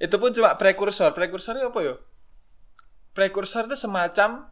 Itu 0.02 0.16
pun 0.18 0.34
cuma 0.34 0.58
prekursor. 0.58 1.14
Prekursornya 1.14 1.70
apa 1.70 1.80
yo? 1.86 2.02
Prekursor 3.14 3.70
itu 3.70 3.78
semacam 3.78 4.50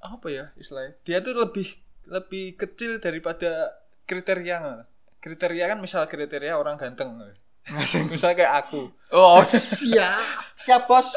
apa 0.00 0.26
ya 0.30 0.44
istilahnya? 0.56 0.96
Dia 1.04 1.18
tuh 1.20 1.36
lebih 1.36 1.68
lebih 2.08 2.56
kecil 2.56 3.02
daripada 3.02 3.76
kriteria 4.08 4.88
kriteria 5.20 5.76
kan 5.76 5.78
misal 5.82 6.08
kriteria 6.08 6.56
orang 6.56 6.80
ganteng 6.80 7.20
misal 8.12 8.32
kayak 8.32 8.64
aku. 8.64 8.88
Oh, 9.12 9.44
siap. 9.44 10.24
Siap, 10.56 10.88
Bos. 10.88 11.08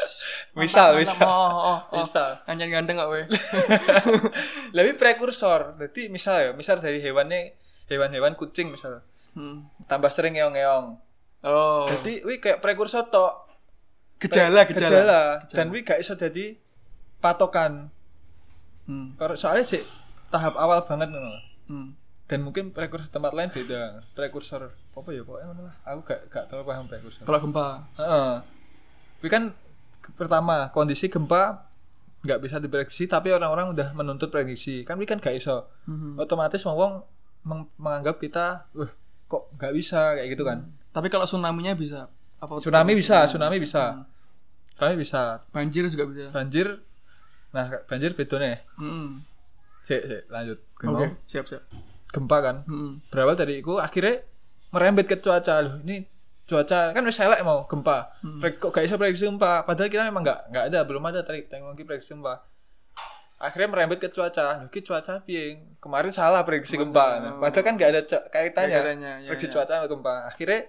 Misal, 0.52 1.00
misal. 1.00 1.24
Oh, 1.24 1.48
oh, 1.48 1.80
oh. 1.80 2.04
Misal. 2.04 2.44
Anjan 2.44 2.68
ganteng 2.68 3.00
gak, 3.00 3.08
weh? 3.08 3.24
lebih 4.76 5.00
prekursor. 5.00 5.80
Jadi 5.80 6.12
misal 6.12 6.36
ya 6.44 6.50
misal 6.52 6.76
dari 6.76 7.00
hewannya 7.00 7.56
hewan-hewan 7.88 8.36
kucing 8.36 8.68
misal 8.68 9.00
Hmm. 9.32 9.64
tambah 9.84 10.08
sering 10.08 10.34
ngeong-ngeong 10.34 10.98
Oh. 11.42 11.82
jadi 11.84 12.22
wih 12.22 12.38
kayak 12.38 12.58
prekursor 12.58 13.02
tok 13.04 13.42
Gejala, 14.18 14.62
gejala, 14.62 14.86
gejala. 14.86 15.22
dan 15.48 15.66
wih 15.68 15.82
gak 15.82 15.98
iso 15.98 16.14
jadi 16.14 16.54
patokan 17.18 17.90
Hmm. 18.82 19.14
Kalau 19.14 19.32
soalnya 19.32 19.62
sih 19.64 19.78
tahap 20.28 20.54
awal 20.54 20.82
banget 20.82 21.08
ngono. 21.08 21.32
Hmm. 21.64 21.88
dan 22.24 22.40
mungkin 22.40 22.68
prekursor 22.68 23.06
tempat 23.08 23.30
lain 23.30 23.46
beda 23.46 24.00
prekursor 24.12 24.64
apa 24.70 25.08
ya 25.08 25.20
pokoknya 25.20 25.46
ngono 25.46 25.62
lah 25.62 25.74
aku 25.84 26.00
gak 26.02 26.20
gak 26.26 26.44
terlalu 26.46 26.64
paham 26.66 26.84
prekursor 26.86 27.22
Kalau 27.22 27.38
gempa. 27.38 27.66
Heeh. 27.94 28.32
Tapi 29.14 29.28
kan 29.28 29.42
pertama 30.12 30.56
kondisi 30.68 31.06
gempa 31.06 31.68
nggak 32.20 32.38
bisa 32.38 32.56
diprediksi 32.56 33.04
tapi 33.04 33.30
orang-orang 33.30 33.70
udah 33.70 33.92
menuntut 33.92 34.28
prediksi 34.28 34.80
kan 34.80 34.94
ini 34.94 35.04
kan 35.04 35.18
gak 35.18 35.34
iso 35.34 35.66
Mhm. 35.84 36.18
otomatis 36.18 36.62
wong 36.62 36.74
wong 36.74 36.92
meng- 37.42 37.70
menganggap 37.76 38.16
kita 38.16 38.64
wah 38.72 38.90
kok 39.32 39.48
nggak 39.56 39.72
bisa 39.72 40.20
kayak 40.20 40.28
gitu 40.36 40.44
kan. 40.44 40.60
Tapi 40.92 41.08
kalau 41.08 41.24
tsunami-nya 41.24 41.72
bisa. 41.72 42.04
Apa 42.36 42.60
tsunami 42.60 42.92
bisa 42.92 43.24
tsunami 43.24 43.56
bisa. 43.56 44.04
Tsunami 44.76 44.96
bisa. 45.00 45.40
Banjir 45.48 45.88
juga 45.88 46.04
bisa. 46.04 46.28
banjir 46.28 46.66
nah 47.52 47.68
banjir 47.88 48.12
bedone. 48.12 48.60
Hmm. 48.76 49.16
Sik, 49.82 50.00
sik, 50.04 50.22
lanjut. 50.28 50.58
Oke, 50.84 51.06
siap, 51.24 51.48
siap. 51.48 51.64
gempa 52.12 52.38
kan. 52.44 52.56
Hmm. 52.68 53.00
berawal 53.08 53.32
dari 53.32 53.64
itu 53.64 53.80
akhirnya 53.80 54.20
merembet 54.68 55.08
ke 55.08 55.16
cuaca. 55.16 55.64
Loh 55.64 55.80
ini 55.88 56.04
cuaca 56.44 56.92
kan 56.92 57.02
wis 57.08 57.16
elek 57.24 57.40
mau 57.40 57.64
gempa. 57.64 58.12
Pre- 58.20 58.60
kok 58.60 58.68
gak 58.68 58.84
bisa 58.84 59.00
prediksi 59.00 59.24
gempa? 59.24 59.64
Padahal 59.64 59.88
kita 59.88 60.04
memang 60.04 60.20
nggak 60.20 60.40
nggak 60.52 60.64
ada 60.68 60.80
belum 60.84 61.02
ada 61.08 61.24
tadi 61.24 61.48
teknologi 61.48 61.88
prediksi 61.88 62.12
gempa 62.12 62.51
akhirnya 63.42 63.68
merembet 63.74 63.98
ke 63.98 64.08
cuaca. 64.08 64.70
Ki 64.70 64.80
cuaca 64.86 65.18
piye? 65.26 65.58
Kemarin 65.82 66.14
salah 66.14 66.46
prediksi 66.46 66.78
gempa. 66.78 67.18
Padahal 67.42 67.64
kan 67.66 67.74
nggak 67.74 67.90
ada 67.90 68.02
kaitannya. 68.30 68.70
Nggak 68.70 68.84
kaitannya, 68.86 69.12
ya, 69.26 69.28
prediksi 69.28 69.48
ya. 69.50 69.52
cuaca 69.58 69.72
sama 69.82 69.86
gempa. 69.90 70.14
Akhirnya 70.30 70.60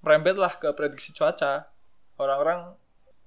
merembet 0.00 0.36
lah 0.40 0.52
ke 0.56 0.68
prediksi 0.72 1.12
cuaca. 1.12 1.68
Orang-orang 2.16 2.72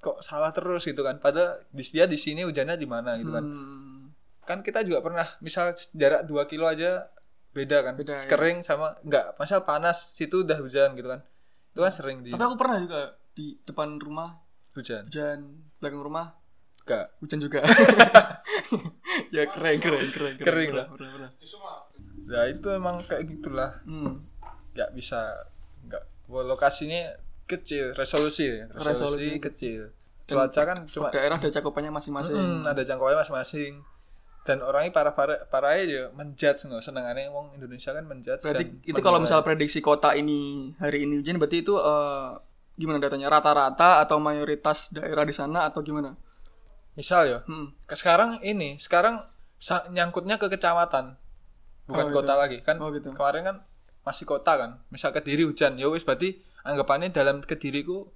kok 0.01 0.19
salah 0.25 0.49
terus 0.49 0.83
gitu 0.89 1.05
kan. 1.05 1.21
Padahal 1.21 1.61
di 1.69 1.85
dia 1.85 2.09
di 2.09 2.17
sini 2.17 2.41
hujannya 2.41 2.75
di 2.75 2.87
mana 2.89 3.15
gitu 3.21 3.31
kan. 3.31 3.45
Hmm. 3.45 4.01
kan 4.43 4.59
kita 4.59 4.83
juga 4.83 4.99
pernah 4.99 5.23
misal 5.39 5.71
jarak 5.95 6.27
2 6.27 6.51
kilo 6.51 6.67
aja 6.67 7.07
beda 7.55 7.79
kan. 7.79 7.93
Beda, 7.95 8.11
ya. 8.11 8.27
kering 8.27 8.59
sama 8.59 8.99
enggak 8.99 9.39
misal 9.39 9.63
panas 9.63 10.11
situ 10.19 10.43
udah 10.43 10.59
hujan 10.59 10.99
gitu 10.99 11.07
kan. 11.07 11.23
Itu 11.71 11.79
kan 11.79 11.93
sering 11.95 12.27
di 12.27 12.35
Tapi 12.35 12.43
aku 12.43 12.59
pernah 12.59 12.83
juga 12.83 13.15
di 13.31 13.55
depan 13.63 13.95
rumah 14.03 14.43
hujan. 14.75 15.07
Hujan, 15.07 15.63
belakang 15.79 16.03
rumah 16.03 16.42
enggak 16.83 17.05
hujan 17.19 17.39
juga. 17.39 17.59
ya 19.35 19.43
keren, 19.49 19.77
keren, 19.79 20.05
keren, 20.05 20.33
Kering 20.35 20.69
Pernah, 20.71 20.85
lah. 20.85 20.87
pernah, 20.89 21.09
pernah. 21.11 21.29
ya 22.23 22.41
itu 22.47 22.67
emang 22.69 23.03
kayak 23.03 23.23
gitulah 23.27 23.71
Hmm. 23.83 24.23
nggak 24.73 24.89
bisa 24.91 25.19
nggak 25.85 26.03
lokasinya 26.29 27.13
kecil 27.45 27.91
resolusi 27.93 28.63
resolusi, 28.71 28.89
Resolusi. 29.29 29.29
kecil 29.37 29.81
cuaca 30.23 30.61
kan 30.63 30.77
cuma 30.87 31.11
Daerah 31.11 31.35
ada 31.35 31.51
cakupannya 31.51 31.91
masing-masing. 31.91 32.33
Hmm, 32.33 32.63
ada 32.63 32.79
jangkauannya 32.79 33.19
masing-masing 33.19 33.83
dan 34.43 34.59
orangnya 34.59 34.91
parah 34.91 35.11
parah 35.11 35.39
parahnya 35.45 35.83
ya 35.83 36.03
menjudge 36.11 36.63
nggak 36.63 36.79
seneng 36.79 37.03
aneh 37.03 37.27
wong 37.27 37.51
Indonesia 37.53 37.91
kan 37.91 38.03
menjudge 38.03 38.39
Berarti 38.41 38.63
dan 38.65 38.79
itu 38.81 38.99
kalau 38.99 39.19
misal 39.19 39.43
prediksi 39.43 39.79
kota 39.79 40.15
ini 40.15 40.71
hari 40.79 41.03
ini 41.03 41.19
hujan 41.19 41.35
berarti 41.37 41.59
itu 41.59 41.75
eh, 41.75 42.29
gimana 42.73 42.97
datanya 42.97 43.27
rata-rata 43.29 43.99
atau 43.99 44.17
mayoritas 44.17 44.91
daerah 44.91 45.23
di 45.23 45.31
sana 45.31 45.67
atau 45.67 45.79
gimana? 45.79 46.15
Misal 46.93 47.25
ya 47.25 47.39
Hmm. 47.43 47.73
ke 47.81 47.93
sekarang 47.93 48.37
ini 48.41 48.77
sekarang 48.77 49.21
nyangkutnya 49.89 50.35
ke 50.35 50.47
kecamatan 50.47 51.15
bukan 51.83 52.03
Oh, 52.03 52.09
gitu. 52.09 52.17
kota 52.17 52.33
lagi 52.35 52.57
kan 52.59 52.75
Oh, 52.77 52.89
gitu. 52.89 53.11
kemarin 53.11 53.43
kan 53.43 53.55
masih 54.01 54.23
kota 54.23 54.53
kan 54.53 54.71
misal 54.87 55.09
kediri 55.09 55.41
hujan 55.41 55.73
ya 55.73 55.87
wis 55.87 56.01
berarti 56.01 56.35
anggapannya 56.61 57.09
dalam 57.09 57.39
kediriku 57.39 58.07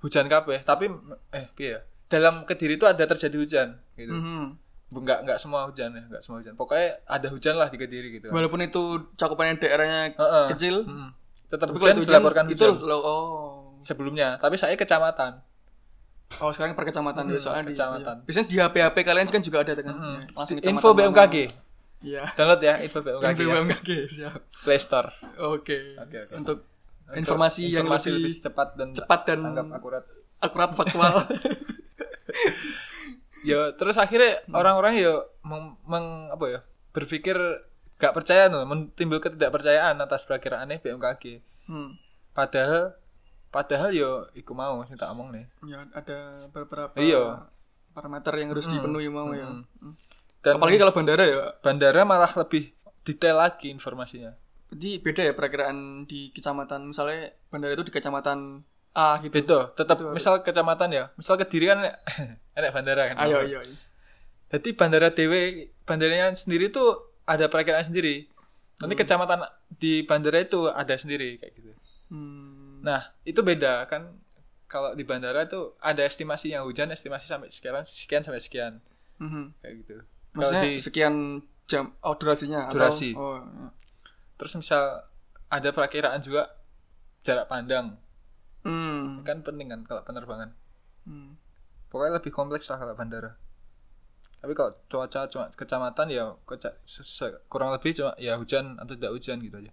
hujan 0.00 0.26
kabeh 0.26 0.62
tapi 0.62 0.90
eh 1.30 1.46
piye 1.50 1.70
ya 1.70 1.80
dalam 2.06 2.44
kediri 2.44 2.74
itu 2.74 2.84
ada 2.84 3.00
terjadi 3.00 3.36
hujan 3.36 3.68
gitu 3.94 4.12
Mhm. 4.12 4.44
Bu- 4.86 5.00
nggak 5.00 5.24
nggak 5.24 5.38
semua 5.38 5.64
hujan 5.64 5.90
ya 5.90 6.02
nggak 6.04 6.20
semua 6.20 6.38
hujan 6.38 6.54
pokoknya 6.54 7.02
ada 7.04 7.26
hujan 7.28 7.54
lah 7.56 7.66
di 7.66 7.74
kediri 7.76 8.08
gitu 8.12 8.28
kan. 8.28 8.34
Walaupun 8.36 8.60
itu 8.60 8.82
cakupannya 9.14 9.58
daerahnya 9.58 10.12
Heeh. 10.12 10.46
kecil, 10.50 10.84
Mm. 10.84 11.10
tetap 11.48 11.66
tapi 11.66 11.74
hujan 11.74 11.94
kalau 11.94 12.04
dilaporkan 12.04 12.44
itu 12.46 12.62
hujan 12.62 12.78
lo 12.80 12.98
oh 12.98 13.24
sebelumnya 13.80 14.36
tapi 14.36 14.54
saya 14.54 14.74
kecamatan 14.74 15.40
oh 16.38 16.50
sekarang 16.50 16.72
per 16.72 16.84
kecamatan 16.84 17.24
ya, 17.26 17.38
soalnya 17.38 17.64
di- 17.64 17.72
kecamatan. 17.72 18.14
iya. 18.16 18.24
biasanya 18.24 18.46
di 18.46 18.56
HP 18.56 18.74
HP 18.80 18.96
kalian 19.02 19.26
kan 19.26 19.40
juga 19.40 19.58
ada 19.60 19.72
kan 19.76 19.84
Ya, 19.84 20.20
langsung 20.32 20.56
info. 20.58 20.88
BMKG 20.92 21.36
Iya. 22.00 22.22
download 22.32 22.60
ya 22.60 22.74
info 22.80 22.98
BMKG 23.00 23.24
Info 23.30 23.42
ya. 23.42 23.54
BMKG 23.56 23.90
siap. 24.06 24.40
Play 24.60 24.76
Store 24.76 25.08
Oke. 25.40 25.96
Oke, 25.96 26.16
oke. 26.20 26.34
Untuk 26.36 26.58
informasi, 27.12 27.68
yang 27.68 27.84
informasi 27.84 28.08
lebih, 28.10 28.22
lebih 28.26 28.42
cepat 28.42 28.68
dan 28.74 28.88
cepat 28.90 29.20
dan 29.24 29.38
tanggap 29.42 29.66
akurat 29.72 30.04
akurat 30.38 30.70
faktual. 30.72 31.14
ya 33.44 33.72
terus 33.72 33.96
akhirnya 33.96 34.40
orang-orang 34.50 34.96
ya 34.96 35.12
meng, 35.42 35.76
meng- 35.84 36.32
apa 36.32 36.44
ya 36.48 36.60
berpikir 36.90 37.36
gak 37.94 38.12
percaya 38.12 38.48
no, 38.48 38.64
timbul 38.92 39.20
ketidakpercayaan 39.20 40.00
atas 40.00 40.24
perakiraannya 40.24 40.80
BMKG 40.80 41.44
hmm. 41.68 41.90
padahal 42.32 42.96
padahal 43.54 43.90
yo 43.90 44.10
iku 44.34 44.50
mau 44.50 44.74
sing 44.82 44.98
tak 44.98 45.08
omong 45.08 45.30
nih 45.30 45.46
Ya 45.64 45.86
ada 45.88 46.18
beberapa 46.50 46.90
Iya. 46.96 47.46
parameter 47.88 48.34
yang 48.34 48.50
harus 48.50 48.66
dipenuhi 48.66 49.06
mau 49.06 49.30
ya. 49.30 49.46
Hmm. 49.46 49.62
dan 50.40 50.58
Apalagi 50.58 50.76
kalau 50.76 50.90
bandara 50.90 51.22
ya. 51.22 51.54
bandara 51.60 52.02
malah 52.02 52.34
lebih 52.34 52.74
detail 53.00 53.38
lagi 53.38 53.70
informasinya 53.70 54.34
Jadi 54.68 54.98
beda 54.98 55.22
ya 55.22 55.32
perakiraan 55.32 55.78
di 56.02 56.28
kecamatan. 56.28 56.82
Misalnya 56.84 57.30
bandara 57.46 57.72
itu 57.72 57.84
di 57.84 57.92
kecamatan 57.92 58.66
A 58.92 59.18
gitu. 59.18 59.30
beda 59.32 59.70
tetap 59.72 60.02
misal 60.10 60.38
kecamatan 60.40 60.86
ya 60.88 61.04
misal 61.14 61.34
kediri 61.34 61.66
kan 61.68 61.82
enek 62.56 62.70
bandara 62.70 63.02
kan 63.08 63.16
Ayo 63.20 63.38
ayo. 63.40 63.58
ayo. 63.60 63.74
jadi 64.48 64.68
bandara 64.72 65.10
DW 65.10 65.32
bandaranya 65.82 66.30
sendiri 66.32 66.68
tuh 66.68 66.94
ada 67.24 67.46
perakiraan 67.46 67.82
sendiri 67.82 68.30
nanti 68.76 68.94
kecamatan 68.94 69.42
di 69.72 70.02
bandara 70.02 70.38
itu 70.40 70.66
ada 70.68 70.94
sendiri 70.94 71.38
kayak 71.38 71.52
gitu 71.52 71.70
Hmm. 72.04 72.43
Nah, 72.84 73.00
itu 73.24 73.40
beda 73.40 73.88
kan 73.88 74.12
kalau 74.64 74.92
di 74.92 75.02
bandara 75.02 75.42
itu 75.42 75.72
ada 75.78 76.02
estimasinya 76.02 76.60
hujan 76.60 76.88
estimasi 76.88 77.24
sampai 77.24 77.48
sekian 77.48 77.80
sekian 77.80 78.20
sampai 78.20 78.38
sekian 78.38 78.72
Mhm. 79.16 79.56
kayak 79.58 79.74
gitu. 79.80 79.92
Kalau 79.96 80.36
Maksudnya 80.36 80.62
di 80.62 80.72
sekian 80.76 81.14
jam 81.64 81.96
oh 81.98 82.14
durasinya 82.14 82.68
Durasi. 82.68 83.14
atau 83.14 83.24
oh 83.24 83.36
ya. 83.40 83.68
terus 84.36 84.52
misal 84.54 84.82
ada 85.48 85.68
perakiraan 85.70 86.20
juga 86.20 86.50
jarak 87.20 87.46
pandang 87.46 87.96
Hmm. 88.60 89.20
kan 89.22 89.40
penting 89.40 89.68
kan 89.68 89.80
kalau 89.84 90.00
penerbangan. 90.02 90.52
Hmm. 91.04 91.36
Pokoknya 91.88 92.16
lebih 92.16 92.32
kompleks 92.32 92.66
lah 92.66 92.76
kalau 92.76 92.92
bandara. 92.92 93.36
Tapi 94.40 94.52
kalau 94.52 94.72
cuaca 94.86 95.24
cuma 95.26 95.48
kecamatan 95.48 96.08
ya 96.08 96.24
kurang 97.46 97.70
lebih 97.70 97.92
cuma 97.92 98.16
ya 98.16 98.34
hujan 98.34 98.76
atau 98.76 98.92
tidak 98.92 99.12
hujan 99.12 99.36
gitu 99.38 99.56
aja. 99.56 99.72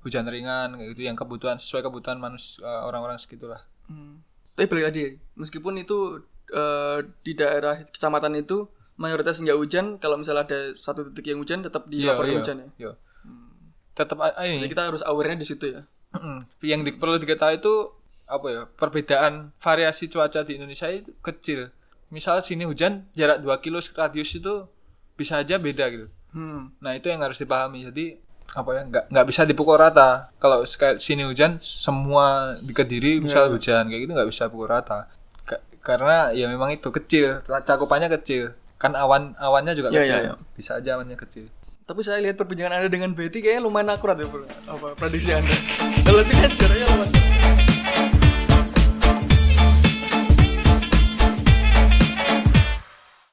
Hujan 0.00 0.24
ringan 0.28 0.80
kayak 0.80 0.96
gitu 0.96 1.02
yang 1.04 1.16
kebutuhan 1.16 1.60
sesuai 1.60 1.84
kebutuhan 1.84 2.16
manusia 2.16 2.64
orang-orang 2.64 3.20
segitulah. 3.20 3.60
Hmm. 3.84 4.24
Tapi 4.56 4.66
balik 4.68 4.84
lagi, 4.92 5.04
meskipun 5.36 5.76
itu 5.76 6.24
eh, 6.52 7.04
di 7.20 7.32
daerah 7.36 7.76
kecamatan 7.84 8.40
itu 8.40 8.64
mayoritas 8.96 9.40
nggak 9.40 9.56
hujan, 9.56 9.86
kalau 9.96 10.20
misalnya 10.20 10.44
ada 10.44 10.60
satu 10.76 11.08
titik 11.12 11.32
yang 11.32 11.40
hujan 11.40 11.64
tetap 11.64 11.88
dilaporkan 11.88 12.40
hujan 12.40 12.56
ya. 12.60 12.68
Iya. 12.76 12.92
Tetap 13.96 14.16
ah, 14.20 14.32
ini 14.44 14.64
Jadi 14.64 14.72
kita 14.72 14.82
harus 14.88 15.02
aware-nya 15.04 15.36
di 15.40 15.48
situ 15.48 15.68
ya. 15.68 15.80
Yang 16.64 16.80
di, 16.84 16.90
perlu 16.96 17.20
diketahui 17.20 17.60
itu 17.60 17.74
apa 18.30 18.46
ya 18.46 18.62
perbedaan 18.78 19.50
variasi 19.58 20.06
cuaca 20.06 20.46
di 20.46 20.54
Indonesia 20.54 20.86
itu 20.86 21.10
kecil 21.18 21.74
misal 22.14 22.38
sini 22.46 22.62
hujan 22.62 23.10
jarak 23.14 23.42
2 23.42 23.50
kilo 23.58 23.82
radius 23.82 24.38
itu 24.38 24.70
bisa 25.18 25.42
aja 25.42 25.58
beda 25.58 25.90
gitu 25.90 26.06
Hmm. 26.30 26.70
nah 26.78 26.94
itu 26.94 27.10
yang 27.10 27.18
harus 27.26 27.42
dipahami 27.42 27.90
jadi 27.90 28.14
apa 28.50 28.70
ya 28.72 28.82
nggak 28.82 29.04
nggak 29.08 29.26
bisa 29.26 29.46
dipukul 29.46 29.78
rata 29.78 30.34
kalau 30.36 30.66
sini 30.98 31.22
hujan 31.22 31.54
semua 31.56 32.50
di 32.58 32.74
kediri 32.74 33.22
misal 33.22 33.46
hujan 33.48 33.86
kayak 33.86 34.00
gitu 34.02 34.12
nggak 34.12 34.26
bisa 34.26 34.50
pukul 34.50 34.66
rata 34.66 35.06
Ka- 35.46 35.62
karena 35.80 36.34
ya 36.34 36.50
memang 36.50 36.74
itu 36.74 36.90
kecil 36.90 37.46
cakupannya 37.46 38.10
kecil 38.10 38.50
kan 38.74 38.92
awan 38.92 39.38
awannya 39.38 39.70
juga 39.72 39.92
Ya, 39.92 40.02
kecil 40.02 40.18
ya, 40.18 40.26
ya. 40.26 40.34
bisa 40.52 40.76
aja 40.76 40.98
awannya 40.98 41.14
kecil 41.14 41.46
Tapi 41.84 42.06
saya 42.06 42.22
lihat 42.22 42.38
perbincangan 42.38 42.70
Anda 42.70 42.86
dengan 42.86 43.18
Betty 43.18 43.42
kayaknya 43.42 43.66
lumayan 43.66 43.90
akurat 43.90 44.14
ya. 44.14 44.30
Apa 44.70 44.94
prediksi 44.94 45.34
Anda. 45.34 45.50
Kalau 46.06 46.22
itu 46.22 46.32
jaraknya 46.54 46.86
lama 46.86 47.02
sekali. 47.02 47.39